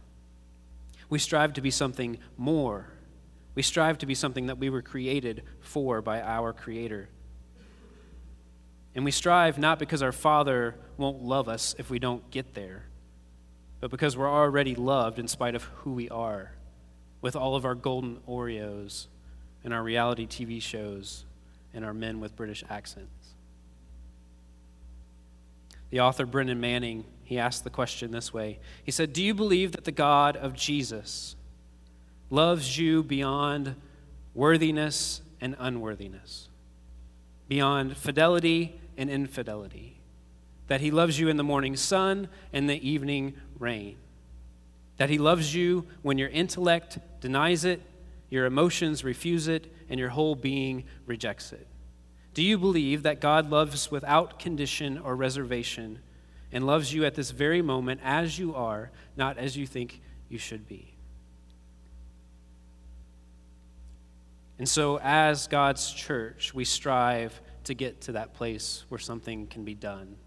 We 1.10 1.18
strive 1.18 1.54
to 1.54 1.62
be 1.62 1.72
something 1.72 2.18
more. 2.36 2.90
We 3.56 3.62
strive 3.62 4.00
to 4.00 4.06
be 4.06 4.16
something 4.16 4.48
that 4.48 4.58
we 4.58 4.70
were 4.70 4.82
created 4.82 5.44
for 5.60 6.02
by 6.02 6.22
our 6.22 6.54
Creator. 6.54 7.10
And 8.96 9.06
we 9.06 9.12
strive 9.12 9.58
not 9.58 9.80
because 9.80 10.02
our 10.02 10.12
Father 10.12 10.76
won't 10.98 11.24
love 11.24 11.48
us 11.48 11.76
if 11.78 11.90
we 11.90 12.00
don't 12.00 12.30
get 12.32 12.54
there, 12.54 12.86
but 13.80 13.92
because 13.92 14.16
we're 14.16 14.30
already 14.30 14.76
loved 14.76 15.20
in 15.20 15.28
spite 15.28 15.56
of 15.56 15.64
who 15.64 15.94
we 15.94 16.10
are, 16.10 16.54
with 17.22 17.36
all 17.36 17.56
of 17.56 17.66
our 17.66 17.76
golden 17.76 18.18
Oreos 18.28 19.08
and 19.64 19.74
our 19.74 19.84
reality 19.84 20.28
TV 20.28 20.62
shows 20.62 21.26
and 21.74 21.84
our 21.86 21.94
men 21.94 22.20
with 22.20 22.36
British 22.36 22.64
accents. 22.70 23.36
The 25.90 26.00
author 26.00 26.26
Brennan 26.26 26.60
Manning, 26.60 27.06
he 27.24 27.38
asked 27.38 27.64
the 27.64 27.70
question 27.70 28.12
this 28.12 28.34
way. 28.34 28.60
He 28.84 28.92
said, 28.92 29.14
"Do 29.14 29.24
you 29.24 29.34
believe 29.34 29.74
that 29.74 29.86
the 29.86 29.92
God 29.92 30.36
of 30.36 30.54
Jesus 30.54 31.36
loves 32.30 32.78
you 32.78 33.04
beyond 33.04 33.76
worthiness 34.34 35.22
and 35.40 35.56
unworthiness, 35.60 36.50
beyond 37.48 37.96
fidelity 37.98 38.80
and 38.98 39.10
infidelity?" 39.10 40.00
that 40.68 40.82
He 40.82 40.92
loves 40.92 41.20
you 41.20 41.28
in 41.28 41.38
the 41.38 41.44
morning 41.44 41.76
sun 41.76 42.30
and 42.52 42.70
the 42.70 42.88
evening 42.88 43.34
rain, 43.60 43.98
that 44.98 45.10
He 45.10 45.18
loves 45.18 45.54
you 45.54 45.86
when 46.02 46.18
your 46.18 46.30
intellect 46.30 47.00
denies 47.20 47.66
it, 47.66 47.82
your 48.30 48.46
emotions 48.46 49.04
refuse 49.04 49.48
it, 49.48 49.72
and 49.90 50.00
your 50.00 50.10
whole 50.10 50.36
being 50.36 50.86
rejects 51.06 51.54
it. 51.54 51.68
Do 52.34 52.42
you 52.42 52.58
believe 52.58 53.04
that 53.04 53.22
God 53.22 53.52
loves 53.52 53.92
without 53.92 54.40
condition 54.40 54.98
or 54.98 55.16
reservation 55.16 56.00
and 56.52 56.66
loves 56.66 56.94
you 56.94 57.06
at 57.06 57.16
this 57.16 57.32
very 57.32 57.62
moment 57.62 58.02
as 58.04 58.40
you 58.40 58.56
are, 58.56 58.90
not 59.16 59.38
as 59.38 59.56
you 59.56 59.68
think 59.68 60.02
you 60.30 60.40
should 60.40 60.68
be? 60.68 60.93
And 64.60 64.70
so, 64.70 65.00
as 65.00 65.48
God's 65.48 65.92
church, 65.92 66.54
we 66.54 66.66
strive 66.66 67.42
to 67.66 67.74
get 67.74 68.02
to 68.02 68.14
that 68.14 68.34
place 68.34 68.86
where 68.90 69.00
something 69.00 69.48
can 69.48 69.64
be 69.64 69.74
done 69.74 70.18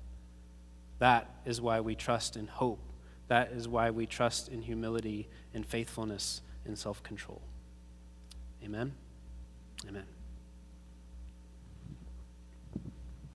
that 0.99 1.31
is 1.45 1.61
why 1.61 1.81
we 1.81 1.95
trust 1.95 2.37
in 2.37 2.47
hope. 2.47 2.81
That 3.29 3.53
is 3.53 3.69
why 3.69 3.91
we 3.91 4.07
trust 4.07 4.49
in 4.49 4.63
humility 4.63 5.29
and 5.53 5.67
faithfulness 5.67 6.43
and 6.65 6.79
self 6.79 7.03
control. 7.03 7.43
Amen. 8.65 8.95
Amen. 9.87 10.16